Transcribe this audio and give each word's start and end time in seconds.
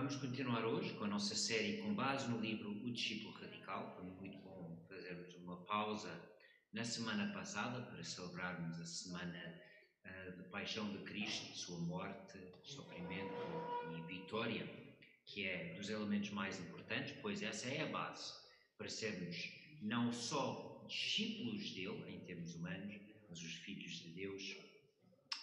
vamos 0.00 0.16
continuar 0.16 0.64
hoje 0.64 0.94
com 0.94 1.04
a 1.04 1.08
nossa 1.08 1.34
série 1.34 1.82
com 1.82 1.94
base 1.94 2.26
no 2.26 2.40
livro 2.40 2.70
O 2.70 2.90
Discípulo 2.90 3.34
Radical. 3.34 3.94
Foi 3.94 4.04
muito 4.04 4.38
bom 4.38 4.82
fazermos 4.88 5.34
uma 5.34 5.58
pausa 5.66 6.10
na 6.72 6.82
semana 6.82 7.30
passada 7.34 7.82
para 7.82 8.02
celebrarmos 8.02 8.80
a 8.80 8.86
semana 8.86 9.62
uh, 10.06 10.38
de 10.38 10.48
paixão 10.48 10.90
de 10.90 11.04
Cristo, 11.04 11.54
sua 11.54 11.78
morte, 11.80 12.38
sofrimento 12.62 13.34
e 13.94 14.00
vitória, 14.10 14.66
que 15.26 15.46
é 15.46 15.74
dos 15.74 15.90
elementos 15.90 16.30
mais 16.30 16.58
importantes, 16.58 17.14
pois 17.20 17.42
essa 17.42 17.68
é 17.68 17.82
a 17.82 17.92
base 17.92 18.32
para 18.78 18.88
sermos 18.88 19.36
não 19.82 20.10
só 20.14 20.82
discípulos 20.88 21.72
dele 21.72 22.04
em 22.08 22.20
termos 22.20 22.54
humanos, 22.54 22.98
mas 23.28 23.38
os 23.42 23.52
filhos 23.52 23.92
de 23.96 24.08
Deus, 24.12 24.56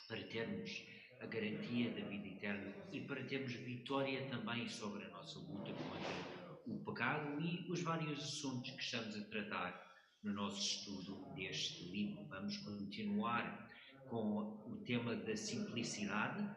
para 0.07 0.23
termos 0.23 0.81
a 1.21 1.25
garantia 1.25 1.89
da 1.91 2.07
vida 2.07 2.27
eterna 2.27 2.73
e 2.91 3.01
para 3.01 3.23
termos 3.23 3.53
vitória 3.53 4.25
também 4.29 4.67
sobre 4.67 5.05
a 5.05 5.09
nossa 5.09 5.39
luta 5.39 5.73
contra 5.73 6.37
o 6.65 6.79
pecado 6.85 7.41
e 7.41 7.65
os 7.69 7.81
vários 7.81 8.19
assuntos 8.19 8.71
que 8.71 8.81
estamos 8.81 9.15
a 9.15 9.23
tratar 9.25 9.87
no 10.23 10.33
nosso 10.33 10.59
estudo 10.59 11.33
deste 11.35 11.85
livro. 11.85 12.25
Vamos 12.29 12.57
continuar 12.57 13.69
com 14.09 14.61
o 14.67 14.81
tema 14.85 15.15
da 15.15 15.35
simplicidade. 15.35 16.47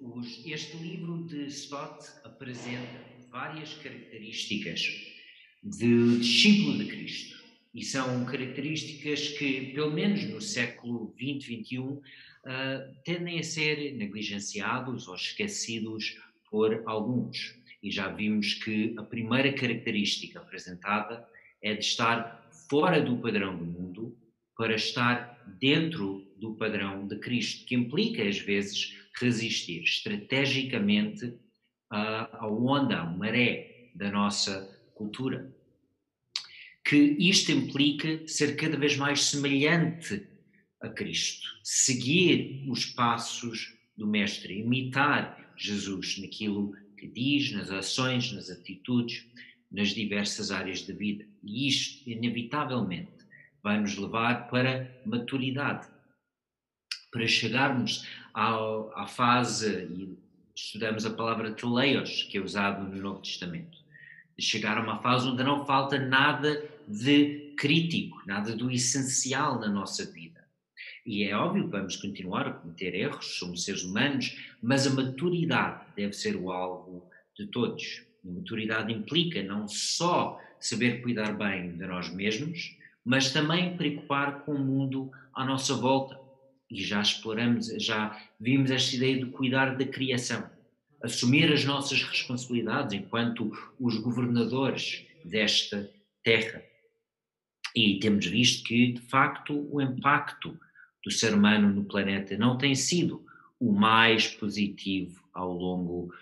Os, 0.00 0.44
este 0.46 0.76
livro 0.78 1.24
de 1.26 1.46
Stott 1.46 2.06
apresenta 2.24 3.04
várias 3.30 3.74
características 3.74 4.80
de 5.62 6.18
discípulo 6.18 6.78
de 6.78 6.86
Cristo 6.86 7.40
e 7.74 7.84
são 7.84 8.24
características 8.24 9.28
que, 9.28 9.72
pelo 9.72 9.92
menos 9.92 10.24
no 10.24 10.40
século 10.40 11.14
XX, 11.16 11.44
XXI, 11.44 12.00
uh, 12.46 12.94
tendem 13.04 13.38
a 13.38 13.42
ser 13.42 13.94
negligenciados 13.94 15.08
ou 15.08 15.14
esquecidos 15.14 16.16
por 16.50 16.82
alguns. 16.86 17.58
E 17.82 17.90
já 17.90 18.08
vimos 18.08 18.54
que 18.54 18.94
a 18.98 19.02
primeira 19.02 19.52
característica 19.52 20.38
apresentada 20.38 21.26
é 21.62 21.74
de 21.74 21.84
estar 21.84 22.48
fora 22.68 23.00
do 23.00 23.18
padrão 23.18 23.56
do 23.56 23.64
mundo 23.64 24.16
para 24.56 24.74
estar 24.74 25.42
dentro 25.58 26.26
do 26.36 26.54
padrão 26.54 27.06
de 27.06 27.18
Cristo, 27.18 27.66
que 27.66 27.74
implica, 27.74 28.22
às 28.22 28.38
vezes, 28.38 28.98
resistir 29.18 29.82
estrategicamente 29.82 31.34
à 31.88 32.46
onda, 32.46 33.00
à 33.00 33.04
maré 33.04 33.90
da 33.94 34.10
nossa 34.10 34.78
cultura 34.94 35.50
que 36.90 36.96
isto 37.20 37.52
implica 37.52 38.26
ser 38.26 38.56
cada 38.56 38.76
vez 38.76 38.96
mais 38.96 39.22
semelhante 39.22 40.26
a 40.80 40.88
Cristo, 40.88 41.46
seguir 41.62 42.64
os 42.68 42.86
passos 42.86 43.74
do 43.96 44.06
Mestre, 44.06 44.60
imitar 44.60 45.52
Jesus 45.56 46.18
naquilo 46.18 46.74
que 46.96 47.06
diz, 47.06 47.52
nas 47.52 47.70
ações, 47.70 48.32
nas 48.32 48.50
atitudes, 48.50 49.26
nas 49.70 49.90
diversas 49.90 50.50
áreas 50.50 50.82
da 50.82 50.94
vida. 50.94 51.24
E 51.42 51.68
isto, 51.68 52.08
inevitavelmente, 52.08 53.12
vai 53.62 53.78
nos 53.78 53.96
levar 53.96 54.48
para 54.48 54.90
maturidade, 55.04 55.86
para 57.12 57.26
chegarmos 57.26 58.06
ao, 58.32 58.90
à 58.98 59.06
fase, 59.06 59.84
e 59.84 60.18
estudamos 60.54 61.04
a 61.04 61.10
palavra 61.10 61.52
teleios, 61.52 62.22
que 62.24 62.38
é 62.38 62.40
usado 62.40 62.88
no 62.88 63.00
Novo 63.00 63.20
Testamento, 63.20 63.78
de 64.38 64.44
chegar 64.44 64.78
a 64.78 64.82
uma 64.82 65.02
fase 65.02 65.28
onde 65.28 65.44
não 65.44 65.66
falta 65.66 65.98
nada 65.98 66.66
de 66.88 67.54
crítico, 67.58 68.22
nada 68.26 68.56
do 68.56 68.70
essencial 68.70 69.60
na 69.60 69.68
nossa 69.68 70.10
vida. 70.10 70.39
E 71.10 71.24
é 71.24 71.34
óbvio 71.34 71.64
que 71.64 71.70
vamos 71.70 71.96
continuar 71.96 72.46
a 72.46 72.52
cometer 72.52 72.94
erros, 72.94 73.36
somos 73.36 73.64
seres 73.64 73.82
humanos, 73.82 74.38
mas 74.62 74.86
a 74.86 74.90
maturidade 74.90 75.84
deve 75.96 76.12
ser 76.12 76.36
o 76.36 76.52
alvo 76.52 77.10
de 77.36 77.48
todos. 77.48 78.04
A 78.24 78.30
maturidade 78.30 78.92
implica 78.92 79.42
não 79.42 79.66
só 79.66 80.40
saber 80.60 81.02
cuidar 81.02 81.36
bem 81.36 81.76
de 81.76 81.84
nós 81.84 82.14
mesmos, 82.14 82.76
mas 83.04 83.32
também 83.32 83.76
preocupar 83.76 84.44
com 84.44 84.52
o 84.52 84.58
mundo 84.60 85.10
à 85.34 85.44
nossa 85.44 85.74
volta. 85.74 86.16
E 86.70 86.80
já 86.80 87.00
exploramos, 87.00 87.66
já 87.82 88.16
vimos 88.38 88.70
esta 88.70 88.94
ideia 88.94 89.18
de 89.18 89.32
cuidar 89.32 89.76
da 89.76 89.84
criação, 89.84 90.48
assumir 91.02 91.52
as 91.52 91.64
nossas 91.64 92.04
responsabilidades 92.04 92.96
enquanto 92.96 93.50
os 93.80 93.98
governadores 93.98 95.04
desta 95.24 95.90
terra. 96.22 96.62
E 97.74 97.98
temos 97.98 98.26
visto 98.26 98.62
que, 98.62 98.92
de 98.92 99.00
facto, 99.00 99.66
o 99.72 99.80
impacto 99.80 100.56
do 101.04 101.10
ser 101.10 101.34
humano 101.34 101.72
no 101.72 101.84
planeta 101.84 102.36
não 102.36 102.58
tem 102.58 102.74
sido 102.74 103.24
o 103.58 103.72
mais 103.72 104.28
positivo 104.28 105.22
ao 105.32 105.52
longo 105.52 106.12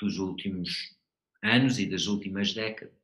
dos 0.00 0.18
últimos 0.18 0.94
anos 1.42 1.78
e 1.78 1.86
das 1.86 2.06
últimas 2.06 2.52
décadas. 2.52 2.94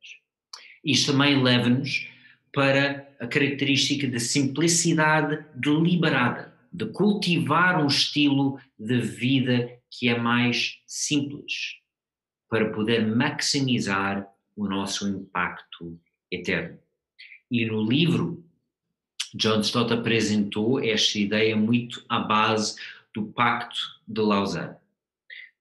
Isto 0.83 1.11
também 1.11 1.41
leva-nos 1.41 2.07
para 2.53 3.09
a 3.19 3.27
característica 3.27 4.07
da 4.07 4.19
simplicidade 4.19 5.43
deliberada, 5.55 6.53
de 6.71 6.85
cultivar 6.87 7.81
um 7.81 7.87
estilo 7.87 8.59
de 8.77 8.99
vida 8.99 9.71
que 9.89 10.09
é 10.09 10.17
mais 10.17 10.81
simples, 10.85 11.77
para 12.49 12.71
poder 12.71 13.05
maximizar 13.07 14.27
o 14.55 14.67
nosso 14.67 15.07
impacto 15.07 15.99
eterno. 16.29 16.77
E 17.49 17.65
no 17.65 17.83
livro, 17.83 18.43
John 19.35 19.61
Stott 19.61 19.91
apresentou 19.91 20.79
esta 20.79 21.17
ideia 21.17 21.55
muito 21.55 22.03
à 22.07 22.19
base 22.19 22.75
do 23.13 23.25
Pacto 23.25 23.79
de 24.07 24.21
Lausanne, 24.21 24.75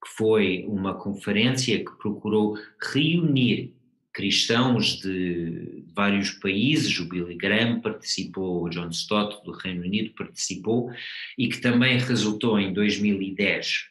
que 0.02 0.10
foi 0.16 0.64
uma 0.68 0.94
conferência 0.94 1.78
que 1.78 1.92
procurou 1.98 2.58
reunir 2.92 3.74
cristãos 4.12 5.00
de 5.00 5.84
vários 5.94 6.30
países, 6.30 6.98
o 6.98 7.08
Billy 7.08 7.34
Graham 7.34 7.80
participou, 7.80 8.62
o 8.62 8.68
John 8.68 8.90
Stott 8.90 9.42
do 9.42 9.52
Reino 9.52 9.82
Unido 9.82 10.12
participou, 10.14 10.92
e 11.38 11.48
que 11.48 11.60
também 11.60 11.98
resultou 11.98 12.58
em 12.58 12.74
2010 12.74 13.86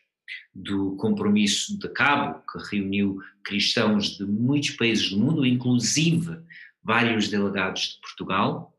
do 0.54 0.96
compromisso 0.98 1.80
de 1.80 1.90
Cabo, 1.90 2.44
que 2.52 2.60
reuniu 2.70 3.20
cristãos 3.44 4.18
de 4.18 4.26
muitos 4.26 4.72
países 4.72 5.10
do 5.10 5.18
mundo, 5.18 5.46
inclusive 5.46 6.38
vários 6.84 7.28
delegados 7.28 7.94
de 7.94 8.02
Portugal 8.02 8.72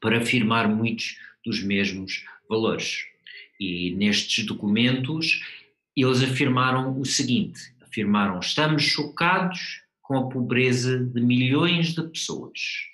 para 0.00 0.18
afirmar 0.18 0.68
muitos 0.68 1.18
dos 1.44 1.62
mesmos 1.62 2.24
valores. 2.48 3.06
E 3.58 3.92
nestes 3.92 4.44
documentos 4.44 5.44
eles 5.96 6.22
afirmaram 6.22 6.98
o 6.98 7.04
seguinte: 7.04 7.60
afirmaram, 7.80 8.38
estamos 8.40 8.82
chocados 8.82 9.82
com 10.00 10.16
a 10.16 10.28
pobreza 10.28 10.98
de 10.98 11.20
milhões 11.20 11.94
de 11.94 12.02
pessoas 12.02 12.88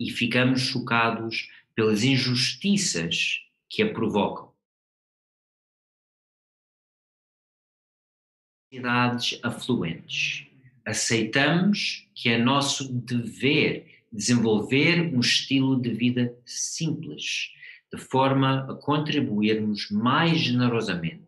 e 0.00 0.10
ficamos 0.10 0.62
chocados 0.62 1.48
pelas 1.74 2.02
injustiças 2.02 3.40
que 3.68 3.82
a 3.82 3.92
provocam. 3.92 4.52
Cidades 8.72 9.38
afluentes 9.42 10.48
aceitamos 10.88 12.08
que 12.14 12.30
é 12.30 12.38
nosso 12.38 12.90
dever 12.90 13.97
desenvolver 14.12 15.14
um 15.14 15.20
estilo 15.20 15.80
de 15.80 15.90
vida 15.90 16.34
simples, 16.44 17.50
de 17.92 17.98
forma 17.98 18.70
a 18.70 18.74
contribuirmos 18.74 19.90
mais 19.90 20.38
generosamente, 20.38 21.26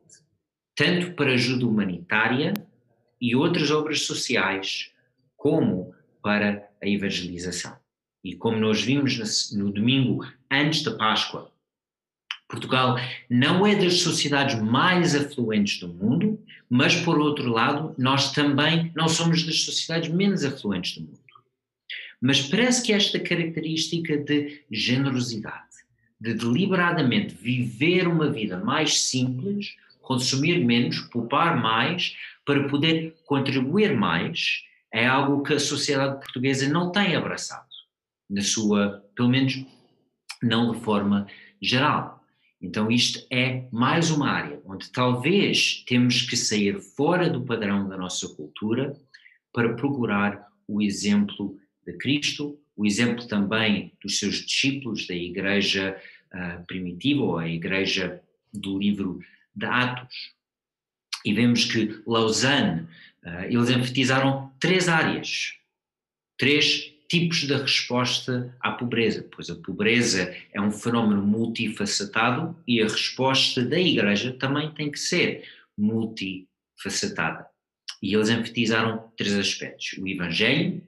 tanto 0.74 1.14
para 1.14 1.32
ajuda 1.32 1.66
humanitária 1.66 2.54
e 3.20 3.34
outras 3.36 3.70
obras 3.70 4.02
sociais, 4.02 4.92
como 5.36 5.94
para 6.22 6.68
a 6.82 6.88
evangelização. 6.88 7.76
E 8.22 8.34
como 8.34 8.58
nós 8.58 8.82
vimos 8.82 9.52
no 9.52 9.72
domingo 9.72 10.26
antes 10.50 10.82
da 10.82 10.94
Páscoa, 10.96 11.50
Portugal 12.50 12.96
não 13.30 13.64
é 13.64 13.76
das 13.76 14.00
sociedades 14.00 14.60
mais 14.60 15.14
afluentes 15.14 15.78
do 15.78 15.88
mundo, 15.88 16.42
mas 16.68 16.96
por 16.96 17.18
outro 17.18 17.48
lado, 17.48 17.94
nós 17.96 18.32
também 18.32 18.92
não 18.94 19.08
somos 19.08 19.44
das 19.44 19.62
sociedades 19.62 20.10
menos 20.10 20.44
afluentes 20.44 20.96
do 20.96 21.02
mundo. 21.02 21.29
Mas 22.20 22.40
parece 22.42 22.82
que 22.82 22.92
esta 22.92 23.18
característica 23.18 24.16
de 24.18 24.62
generosidade, 24.70 25.68
de 26.20 26.34
deliberadamente 26.34 27.34
viver 27.34 28.06
uma 28.06 28.30
vida 28.30 28.58
mais 28.58 29.00
simples, 29.00 29.76
consumir 30.02 30.64
menos, 30.64 31.00
poupar 31.00 31.60
mais, 31.60 32.14
para 32.44 32.68
poder 32.68 33.16
contribuir 33.24 33.96
mais, 33.96 34.64
é 34.92 35.06
algo 35.06 35.42
que 35.42 35.54
a 35.54 35.60
sociedade 35.60 36.20
portuguesa 36.20 36.68
não 36.68 36.90
tem 36.90 37.14
abraçado, 37.14 37.68
na 38.28 38.42
sua, 38.42 39.04
pelo 39.14 39.28
menos 39.28 39.64
não 40.42 40.72
de 40.72 40.80
forma 40.80 41.26
geral. 41.60 42.22
Então, 42.60 42.90
isto 42.90 43.26
é 43.30 43.66
mais 43.72 44.10
uma 44.10 44.28
área 44.30 44.60
onde 44.66 44.90
talvez 44.90 45.82
temos 45.86 46.22
que 46.22 46.36
sair 46.36 46.78
fora 46.80 47.30
do 47.30 47.42
padrão 47.42 47.88
da 47.88 47.96
nossa 47.96 48.28
cultura 48.28 48.94
para 49.52 49.74
procurar 49.74 50.46
o 50.68 50.82
exemplo 50.82 51.56
de 51.90 51.98
Cristo, 51.98 52.58
o 52.76 52.86
exemplo 52.86 53.26
também 53.26 53.92
dos 54.02 54.18
seus 54.18 54.36
discípulos, 54.36 55.06
da 55.06 55.14
Igreja 55.14 56.00
uh, 56.32 56.64
primitiva, 56.66 57.22
ou 57.22 57.38
a 57.38 57.48
igreja 57.48 58.22
do 58.52 58.78
livro 58.78 59.20
de 59.54 59.66
Atos. 59.66 60.14
E 61.24 61.32
vemos 61.34 61.64
que 61.64 62.02
Lausanne, 62.06 62.82
uh, 63.24 63.44
eles 63.48 63.70
enfatizaram 63.70 64.52
três 64.58 64.88
áreas, 64.88 65.54
três 66.38 66.90
tipos 67.08 67.38
de 67.38 67.54
resposta 67.54 68.56
à 68.60 68.70
pobreza, 68.70 69.28
pois 69.34 69.50
a 69.50 69.56
pobreza 69.56 70.34
é 70.52 70.60
um 70.60 70.70
fenómeno 70.70 71.22
multifacetado 71.22 72.56
e 72.66 72.80
a 72.80 72.84
resposta 72.84 73.64
da 73.64 73.78
Igreja 73.78 74.32
também 74.32 74.72
tem 74.72 74.90
que 74.90 74.98
ser 74.98 75.44
multifacetada. 75.76 77.46
E 78.02 78.14
eles 78.14 78.30
enfatizaram 78.30 79.12
três 79.16 79.34
aspectos: 79.34 79.92
o 79.98 80.06
Evangelho, 80.06 80.82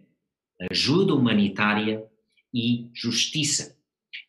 ajuda 0.71 1.15
humanitária 1.15 2.05
e 2.53 2.89
justiça. 2.93 3.77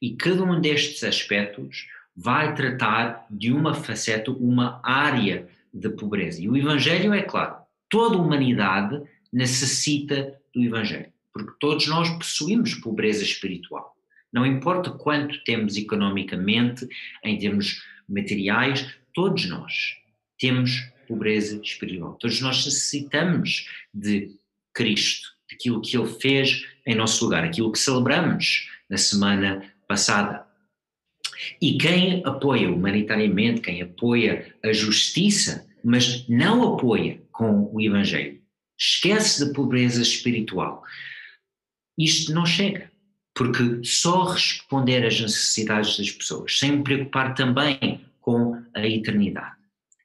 E 0.02 0.16
cada 0.16 0.44
um 0.44 0.60
destes 0.60 1.04
aspectos 1.04 1.88
vai 2.16 2.54
tratar 2.54 3.26
de 3.30 3.52
uma 3.52 3.74
faceta, 3.74 4.32
uma 4.32 4.80
área 4.84 5.48
de 5.74 5.90
pobreza. 5.90 6.42
E 6.42 6.48
o 6.48 6.56
Evangelho 6.56 7.14
é 7.14 7.22
claro, 7.22 7.58
toda 7.90 8.16
a 8.16 8.22
humanidade 8.22 9.02
necessita 9.32 10.40
do 10.54 10.62
Evangelho 10.62 11.14
porque 11.34 11.54
todos 11.60 11.88
nós 11.88 12.10
possuímos 12.12 12.76
pobreza 12.76 13.24
espiritual. 13.24 13.98
Não 14.32 14.46
importa 14.46 14.92
quanto 14.92 15.44
temos 15.44 15.76
economicamente, 15.76 16.88
em 17.24 17.38
termos 17.38 17.84
materiais, 18.08 18.96
todos 19.14 19.50
nós 19.50 19.98
temos 20.40 20.92
pobreza 21.08 21.60
espiritual. 21.62 22.14
Todos 22.14 22.40
nós 22.40 22.64
necessitamos 22.64 23.68
de 23.94 24.32
Cristo, 24.74 25.33
daquilo 25.54 25.82
que 25.82 25.96
Ele 25.96 26.08
fez 26.20 26.66
em 26.86 26.96
nosso 26.96 27.24
lugar, 27.24 27.44
aquilo 27.44 27.72
que 27.72 27.80
celebramos 27.80 28.70
na 28.90 28.98
semana 28.98 29.64
passada. 29.88 30.46
E 31.62 31.78
quem 31.78 32.24
apoia 32.26 32.70
humanitariamente, 32.70 33.62
quem 33.62 33.82
apoia 33.82 34.54
a 34.64 34.74
justiça, 34.74 35.68
mas 35.84 36.28
não 36.28 36.74
apoia 36.74 37.22
com 37.32 37.70
o 37.74 37.82
Evangelho, 37.82 38.42
esquece 38.78 39.46
da 39.46 39.54
pobreza 39.54 40.02
espiritual, 40.02 40.84
isto 41.98 42.34
não 42.34 42.46
chega. 42.46 42.92
Porque 43.36 43.84
só 43.84 44.26
responder 44.26 45.04
às 45.04 45.20
necessidades 45.20 45.98
das 45.98 46.12
pessoas, 46.12 46.60
sem 46.60 46.72
me 46.74 46.84
preocupar 46.84 47.34
também 47.34 48.06
com 48.22 48.64
a 48.76 48.88
eternidade, 48.88 49.56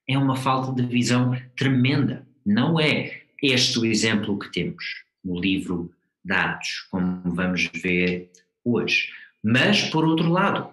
é 0.09 0.17
uma 0.17 0.35
falta 0.35 0.73
de 0.73 0.89
visão 0.89 1.39
tremenda. 1.55 2.27
Não 2.45 2.81
é 2.81 3.25
este 3.43 3.79
o 3.79 3.85
exemplo 3.85 4.39
que 4.39 4.51
temos 4.51 5.08
no 5.25 5.39
livro 5.39 5.93
de 6.25 6.33
Atos, 6.33 6.87
como 6.91 7.23
vamos 7.35 7.69
ver 7.83 8.31
hoje. 8.65 9.11
Mas, 9.43 9.83
por 9.91 10.05
outro 10.05 10.29
lado, 10.29 10.71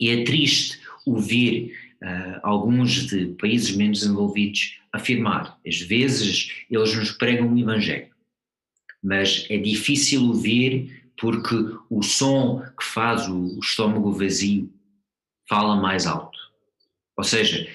é 0.00 0.24
triste 0.24 0.80
ouvir 1.04 1.76
uh, 2.02 2.40
alguns 2.42 3.06
de 3.06 3.26
países 3.34 3.74
menos 3.76 4.00
desenvolvidos 4.00 4.80
afirmar, 4.92 5.58
às 5.66 5.80
vezes 5.80 6.50
eles 6.70 6.94
nos 6.96 7.10
pregam 7.12 7.52
o 7.52 7.58
Evangelho, 7.58 8.08
mas 9.02 9.46
é 9.50 9.56
difícil 9.58 10.24
ouvir 10.24 11.12
porque 11.18 11.54
o 11.88 12.02
som 12.02 12.62
que 12.78 12.84
faz 12.84 13.28
o 13.28 13.58
estômago 13.60 14.12
vazio 14.12 14.72
fala 15.48 15.76
mais 15.76 16.06
alto. 16.06 16.38
Ou 17.16 17.24
seja, 17.24 17.66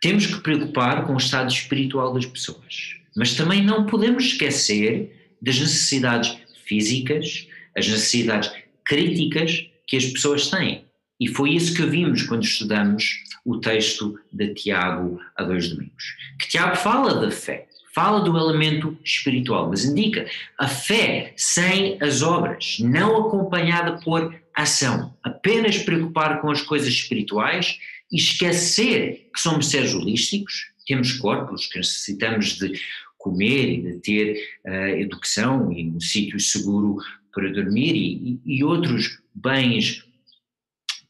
temos 0.00 0.26
que 0.26 0.40
preocupar 0.40 1.06
com 1.06 1.14
o 1.14 1.18
estado 1.18 1.50
espiritual 1.50 2.12
das 2.12 2.26
pessoas, 2.26 2.97
mas 3.18 3.34
também 3.34 3.64
não 3.64 3.84
podemos 3.84 4.26
esquecer 4.26 5.32
das 5.42 5.58
necessidades 5.58 6.38
físicas, 6.64 7.48
as 7.76 7.88
necessidades 7.88 8.52
críticas 8.84 9.66
que 9.88 9.96
as 9.96 10.06
pessoas 10.06 10.48
têm. 10.48 10.84
E 11.18 11.26
foi 11.26 11.50
isso 11.50 11.74
que 11.74 11.82
vimos 11.82 12.22
quando 12.22 12.44
estudamos 12.44 13.24
o 13.44 13.58
texto 13.58 14.16
de 14.32 14.54
Tiago 14.54 15.20
há 15.36 15.42
dois 15.42 15.68
domingos. 15.68 16.14
Que 16.40 16.48
Tiago 16.48 16.76
fala 16.76 17.14
da 17.14 17.30
fé, 17.30 17.66
fala 17.92 18.20
do 18.20 18.36
elemento 18.36 18.96
espiritual, 19.02 19.68
mas 19.68 19.84
indica 19.84 20.24
a 20.56 20.68
fé 20.68 21.32
sem 21.36 21.98
as 22.00 22.22
obras, 22.22 22.76
não 22.78 23.26
acompanhada 23.26 23.98
por 24.04 24.32
ação, 24.54 25.12
apenas 25.24 25.76
preocupar 25.78 26.40
com 26.40 26.52
as 26.52 26.62
coisas 26.62 26.88
espirituais 26.88 27.80
e 28.12 28.16
esquecer 28.16 29.28
que 29.34 29.40
somos 29.40 29.70
seres 29.70 29.92
holísticos, 29.92 30.68
temos 30.88 31.12
corpos 31.12 31.66
que 31.66 31.78
necessitamos 31.78 32.56
de 32.56 32.72
comer 33.18 33.68
e 33.70 33.82
de 33.82 34.00
ter 34.00 34.60
uh, 34.66 34.98
educação 34.98 35.72
e 35.72 35.90
um 35.90 36.00
sítio 36.00 36.40
seguro 36.40 36.98
para 37.32 37.52
dormir 37.52 37.94
e, 37.94 38.40
e 38.46 38.64
outros 38.64 39.20
bens 39.34 40.04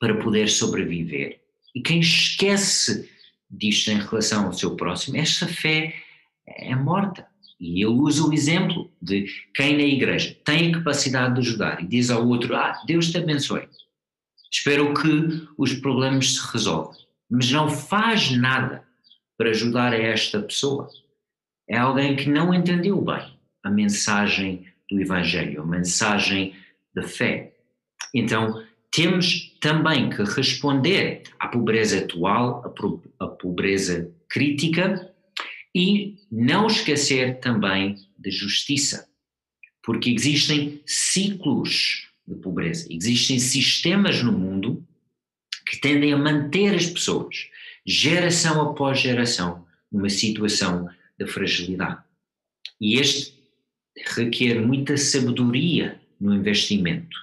para 0.01 0.17
poder 0.17 0.49
sobreviver. 0.49 1.41
E 1.75 1.81
quem 1.81 2.01
esquece 2.01 3.09
disto 3.51 3.91
em 3.91 3.99
relação 3.99 4.47
ao 4.47 4.53
seu 4.53 4.77
próximo, 4.77 5.17
esta 5.17 5.47
fé 5.47 5.95
é 6.47 6.75
morta. 6.75 7.27
E 7.61 7.83
ele 7.83 7.87
usa 7.87 8.25
o 8.25 8.33
exemplo 8.33 8.91
de 9.03 9.27
quem 9.55 9.77
na 9.77 9.83
igreja 9.83 10.37
tem 10.45 10.71
a 10.71 10.79
capacidade 10.79 11.35
de 11.35 11.41
ajudar 11.41 11.83
e 11.83 11.87
diz 11.87 12.09
ao 12.09 12.27
outro: 12.27 12.55
Ah, 12.55 12.81
Deus 12.87 13.11
te 13.11 13.19
abençoe. 13.19 13.69
Espero 14.51 14.95
que 14.95 15.49
os 15.59 15.75
problemas 15.75 16.35
se 16.35 16.53
resolvam. 16.53 16.95
Mas 17.29 17.51
não 17.51 17.69
faz 17.69 18.31
nada 18.31 18.85
para 19.37 19.51
ajudar 19.51 19.93
a 19.93 19.99
esta 19.99 20.41
pessoa. 20.41 20.89
É 21.69 21.77
alguém 21.77 22.17
que 22.17 22.29
não 22.29 22.53
entendeu 22.55 23.01
bem 23.01 23.39
a 23.63 23.71
mensagem 23.71 24.67
do 24.91 25.01
Evangelho, 25.01 25.63
a 25.63 25.67
mensagem 25.67 26.55
da 26.95 27.03
fé. 27.03 27.55
Então, 28.15 28.65
temos 28.91 29.57
também 29.61 30.09
que 30.09 30.23
responder 30.23 31.25
à 31.39 31.49
pobreza 31.49 31.99
atual, 31.99 32.75
à 33.21 33.27
pobreza 33.27 34.11
crítica, 34.29 35.15
e 35.75 36.17
não 36.33 36.67
esquecer 36.67 37.39
também 37.41 37.95
da 38.19 38.31
justiça, 38.31 39.09
porque 39.83 40.11
existem 40.11 40.83
ciclos 40.87 42.09
de 42.27 42.35
pobreza, 42.37 42.87
existem 42.91 43.39
sistemas 43.39 44.23
no 44.23 44.33
mundo 44.33 44.85
que 45.67 45.81
tendem 45.81 46.13
a 46.13 46.17
manter 46.17 46.75
as 46.75 46.87
pessoas, 46.87 47.49
geração 47.87 48.61
após 48.63 48.99
geração, 48.99 49.67
numa 49.93 50.09
situação 50.09 50.89
de 51.19 51.27
fragilidade. 51.27 52.03
E 52.81 52.99
este 52.99 53.35
requer 54.15 54.61
muita 54.61 54.97
sabedoria 54.97 56.01
no 56.21 56.35
investimento, 56.35 57.17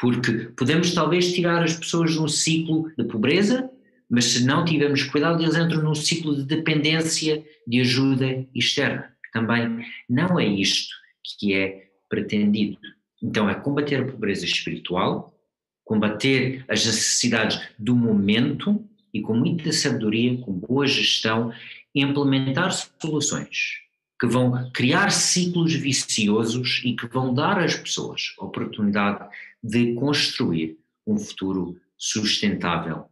porque 0.00 0.32
podemos 0.56 0.94
talvez 0.94 1.32
tirar 1.32 1.62
as 1.62 1.76
pessoas 1.76 2.12
de 2.12 2.20
um 2.20 2.28
ciclo 2.28 2.92
de 2.96 3.04
pobreza 3.04 3.70
mas 4.12 4.26
se 4.26 4.44
não 4.44 4.62
tivermos 4.62 5.04
cuidado, 5.04 5.42
eles 5.42 5.56
entram 5.56 5.82
num 5.82 5.94
ciclo 5.94 6.36
de 6.36 6.44
dependência 6.44 7.42
de 7.66 7.80
ajuda 7.80 8.46
externa, 8.54 9.10
que 9.24 9.32
também 9.32 9.86
não 10.06 10.38
é 10.38 10.46
isto 10.46 10.94
que 11.24 11.54
é 11.54 11.86
pretendido. 12.10 12.76
Então, 13.22 13.48
é 13.48 13.54
combater 13.54 14.02
a 14.02 14.04
pobreza 14.04 14.44
espiritual, 14.44 15.34
combater 15.82 16.62
as 16.68 16.84
necessidades 16.84 17.58
do 17.78 17.96
momento 17.96 18.86
e 19.14 19.22
com 19.22 19.34
muita 19.34 19.72
sabedoria, 19.72 20.36
com 20.42 20.52
boa 20.52 20.86
gestão, 20.86 21.50
implementar 21.94 22.72
soluções 22.72 23.82
que 24.20 24.26
vão 24.26 24.70
criar 24.72 25.10
ciclos 25.10 25.74
viciosos 25.74 26.80
e 26.84 26.94
que 26.94 27.06
vão 27.08 27.34
dar 27.34 27.58
às 27.58 27.74
pessoas 27.74 28.34
a 28.38 28.44
oportunidade 28.44 29.28
de 29.62 29.94
construir 29.94 30.78
um 31.06 31.18
futuro 31.18 31.80
sustentável 31.98 33.06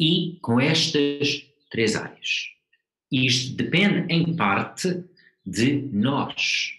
e 0.00 0.38
com 0.40 0.58
estas 0.58 1.46
três 1.70 1.96
áreas. 1.96 2.48
Isto 3.12 3.56
depende, 3.56 4.12
em 4.12 4.34
parte, 4.34 5.04
de 5.46 5.82
nós, 5.92 6.72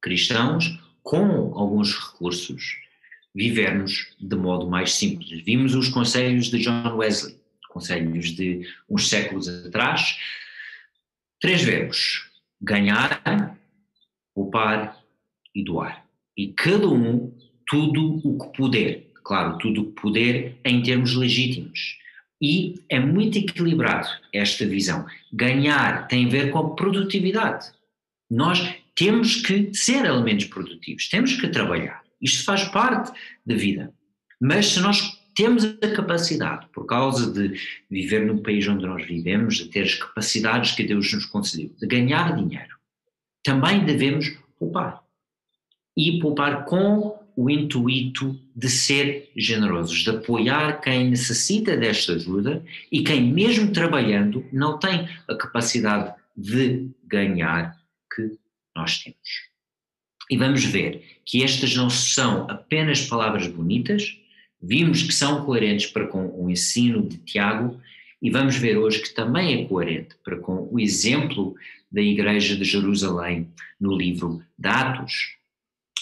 cristãos, 0.00 0.78
com 1.02 1.58
alguns 1.58 1.94
recursos, 1.94 2.76
vivermos 3.34 4.14
de 4.20 4.36
modo 4.36 4.68
mais 4.68 4.92
simples. 4.92 5.42
Vimos 5.42 5.74
os 5.74 5.88
conselhos 5.88 6.46
de 6.46 6.58
John 6.58 6.96
Wesley, 6.96 7.40
conselhos 7.72 8.30
de 8.30 8.66
uns 8.88 9.08
séculos 9.08 9.48
atrás. 9.48 10.18
Três 11.40 11.62
verbos: 11.62 12.30
ganhar, 12.60 13.56
poupar 14.34 14.98
e 15.54 15.64
doar. 15.64 16.04
E 16.36 16.48
cada 16.48 16.88
um, 16.88 17.36
tudo 17.66 18.20
o 18.24 18.38
que 18.38 18.56
puder. 18.56 19.06
Claro, 19.24 19.58
tudo 19.58 19.82
o 19.82 19.86
que 19.86 20.00
puder 20.00 20.56
em 20.64 20.82
termos 20.82 21.14
legítimos. 21.14 21.98
E 22.40 22.82
é 22.88 22.98
muito 22.98 23.38
equilibrado 23.38 24.08
esta 24.32 24.66
visão. 24.66 25.06
Ganhar 25.32 26.08
tem 26.08 26.26
a 26.26 26.28
ver 26.28 26.50
com 26.50 26.74
produtividade. 26.74 27.70
Nós 28.28 28.74
temos 28.96 29.36
que 29.36 29.72
ser 29.72 30.04
elementos 30.04 30.46
produtivos, 30.46 31.08
temos 31.08 31.40
que 31.40 31.48
trabalhar. 31.48 32.02
Isto 32.20 32.44
faz 32.44 32.64
parte 32.64 33.12
da 33.46 33.54
vida. 33.54 33.92
Mas 34.40 34.66
se 34.66 34.80
nós 34.80 35.21
temos 35.34 35.64
a 35.64 35.94
capacidade, 35.94 36.66
por 36.72 36.86
causa 36.86 37.32
de 37.32 37.58
viver 37.90 38.26
no 38.26 38.42
país 38.42 38.66
onde 38.68 38.86
nós 38.86 39.04
vivemos, 39.04 39.56
de 39.56 39.68
ter 39.68 39.82
as 39.82 39.94
capacidades 39.94 40.72
que 40.72 40.84
Deus 40.84 41.12
nos 41.12 41.26
concedeu, 41.26 41.70
de 41.78 41.86
ganhar 41.86 42.36
dinheiro, 42.36 42.76
também 43.42 43.84
devemos 43.84 44.30
poupar. 44.58 45.02
E 45.96 46.18
poupar 46.20 46.64
com 46.64 47.18
o 47.36 47.50
intuito 47.50 48.38
de 48.54 48.68
ser 48.68 49.30
generosos, 49.36 49.98
de 49.98 50.10
apoiar 50.10 50.80
quem 50.80 51.10
necessita 51.10 51.76
desta 51.76 52.12
ajuda 52.12 52.64
e 52.90 53.02
quem, 53.02 53.32
mesmo 53.32 53.72
trabalhando, 53.72 54.44
não 54.52 54.78
tem 54.78 55.08
a 55.28 55.34
capacidade 55.34 56.14
de 56.36 56.90
ganhar 57.04 57.76
que 58.14 58.38
nós 58.76 59.02
temos. 59.02 59.52
E 60.30 60.36
vamos 60.36 60.64
ver 60.64 61.20
que 61.24 61.42
estas 61.42 61.74
não 61.74 61.90
são 61.90 62.46
apenas 62.50 63.06
palavras 63.06 63.46
bonitas, 63.46 64.18
vimos 64.62 65.02
que 65.02 65.12
são 65.12 65.44
coerentes 65.44 65.86
para 65.86 66.06
com 66.06 66.26
o 66.40 66.48
ensino 66.48 67.06
de 67.06 67.18
Tiago 67.18 67.80
e 68.20 68.30
vamos 68.30 68.56
ver 68.56 68.78
hoje 68.78 69.02
que 69.02 69.12
também 69.12 69.62
é 69.62 69.64
coerente 69.66 70.14
para 70.24 70.36
com 70.36 70.68
o 70.70 70.78
exemplo 70.78 71.54
da 71.90 72.00
Igreja 72.00 72.56
de 72.56 72.64
Jerusalém 72.64 73.48
no 73.80 73.96
livro 73.96 74.40
de 74.56 74.68
Atos. 74.68 75.36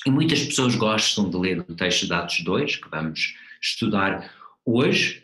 E 0.07 0.11
muitas 0.11 0.45
pessoas 0.45 0.75
gostam 0.77 1.31
de 1.31 1.37
ler 1.37 1.61
o 1.61 1.75
texto 1.75 2.07
de 2.07 2.13
Atos 2.13 2.41
2, 2.45 2.77
que 2.77 2.89
vamos 2.91 3.35
estudar 3.61 4.31
hoje, 4.65 5.23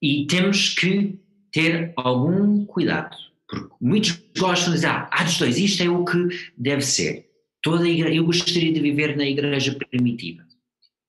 e 0.00 0.26
temos 0.26 0.70
que 0.70 1.18
ter 1.50 1.92
algum 1.96 2.64
cuidado, 2.66 3.16
porque 3.48 3.74
muitos 3.80 4.20
gostam 4.36 4.70
de 4.70 4.76
dizer, 4.76 4.88
ah, 4.88 5.08
Atos 5.12 5.38
2, 5.38 5.58
isto 5.58 5.82
é 5.82 5.88
o 5.88 6.04
que 6.04 6.28
deve 6.56 6.82
ser. 6.82 7.28
Toda 7.62 7.88
igreja, 7.88 8.14
eu 8.14 8.24
gostaria 8.24 8.72
de 8.72 8.80
viver 8.80 9.16
na 9.16 9.24
igreja 9.24 9.74
primitiva. 9.74 10.44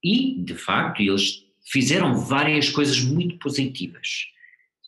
E, 0.03 0.35
de 0.43 0.53
facto, 0.53 1.01
eles 1.01 1.42
fizeram 1.63 2.15
várias 2.15 2.69
coisas 2.69 2.99
muito 3.01 3.37
positivas. 3.37 4.27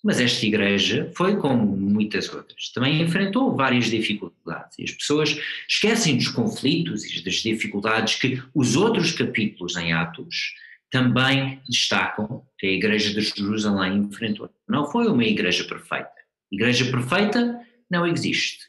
Mas 0.03 0.20
esta 0.20 0.46
igreja 0.46 1.12
foi 1.15 1.36
como 1.38 1.65
muitas 1.65 2.32
outras. 2.32 2.70
Também 2.70 3.01
enfrentou 3.01 3.55
várias 3.55 3.86
dificuldades. 3.86 4.77
E 4.77 4.84
as 4.84 4.91
pessoas 4.91 5.36
esquecem 5.67 6.17
dos 6.17 6.27
conflitos 6.27 7.03
e 7.05 7.24
das 7.24 7.36
dificuldades 7.36 8.15
que 8.15 8.41
os 8.53 8.75
outros 8.75 9.12
capítulos 9.13 9.75
em 9.75 9.94
Atos 9.94 10.53
também 10.91 11.60
destacam 11.67 12.46
que 12.60 12.67
a 12.67 12.72
igreja 12.72 13.13
de 13.13 13.22
Jerusalém 13.22 13.98
enfrentou. 13.98 14.50
Não 14.67 14.86
foi 14.86 15.08
uma 15.08 15.25
igreja 15.25 15.63
perfeita. 15.63 16.12
Igreja 16.51 16.86
perfeita 16.91 17.60
não 17.89 18.05
existe. 18.05 18.65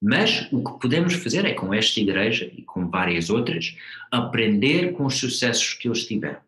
Mas 0.00 0.46
o 0.52 0.62
que 0.62 0.80
podemos 0.80 1.14
fazer 1.14 1.44
é, 1.46 1.54
com 1.54 1.72
esta 1.72 1.98
igreja 1.98 2.48
e 2.54 2.62
com 2.62 2.88
várias 2.88 3.30
outras, 3.30 3.74
aprender 4.12 4.92
com 4.92 5.06
os 5.06 5.16
sucessos 5.16 5.72
que 5.74 5.88
eles 5.88 6.06
tiveram 6.06 6.47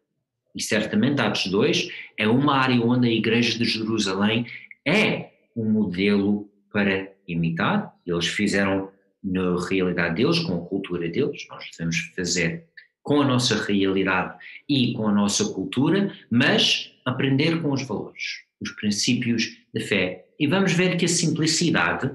e 0.54 0.62
certamente 0.62 1.20
Atos 1.20 1.46
2 1.46 1.88
é 2.18 2.28
uma 2.28 2.56
área 2.56 2.80
onde 2.80 3.08
a 3.08 3.12
Igreja 3.12 3.58
de 3.58 3.64
Jerusalém 3.64 4.46
é 4.86 5.30
um 5.56 5.70
modelo 5.70 6.48
para 6.72 7.12
imitar. 7.26 7.94
Eles 8.06 8.26
fizeram 8.26 8.90
na 9.22 9.56
realidade 9.68 10.16
deles, 10.16 10.38
com 10.40 10.56
a 10.56 10.66
cultura 10.66 11.08
deles, 11.08 11.46
nós 11.50 11.68
devemos 11.70 11.96
fazer 12.16 12.64
com 13.02 13.20
a 13.20 13.26
nossa 13.26 13.62
realidade 13.64 14.36
e 14.68 14.92
com 14.94 15.08
a 15.08 15.12
nossa 15.12 15.44
cultura, 15.52 16.14
mas 16.30 16.92
aprender 17.04 17.60
com 17.62 17.72
os 17.72 17.82
valores, 17.82 18.42
os 18.60 18.70
princípios 18.72 19.56
da 19.72 19.80
fé. 19.80 20.26
E 20.38 20.46
vamos 20.46 20.72
ver 20.72 20.96
que 20.96 21.04
a 21.04 21.08
simplicidade 21.08 22.10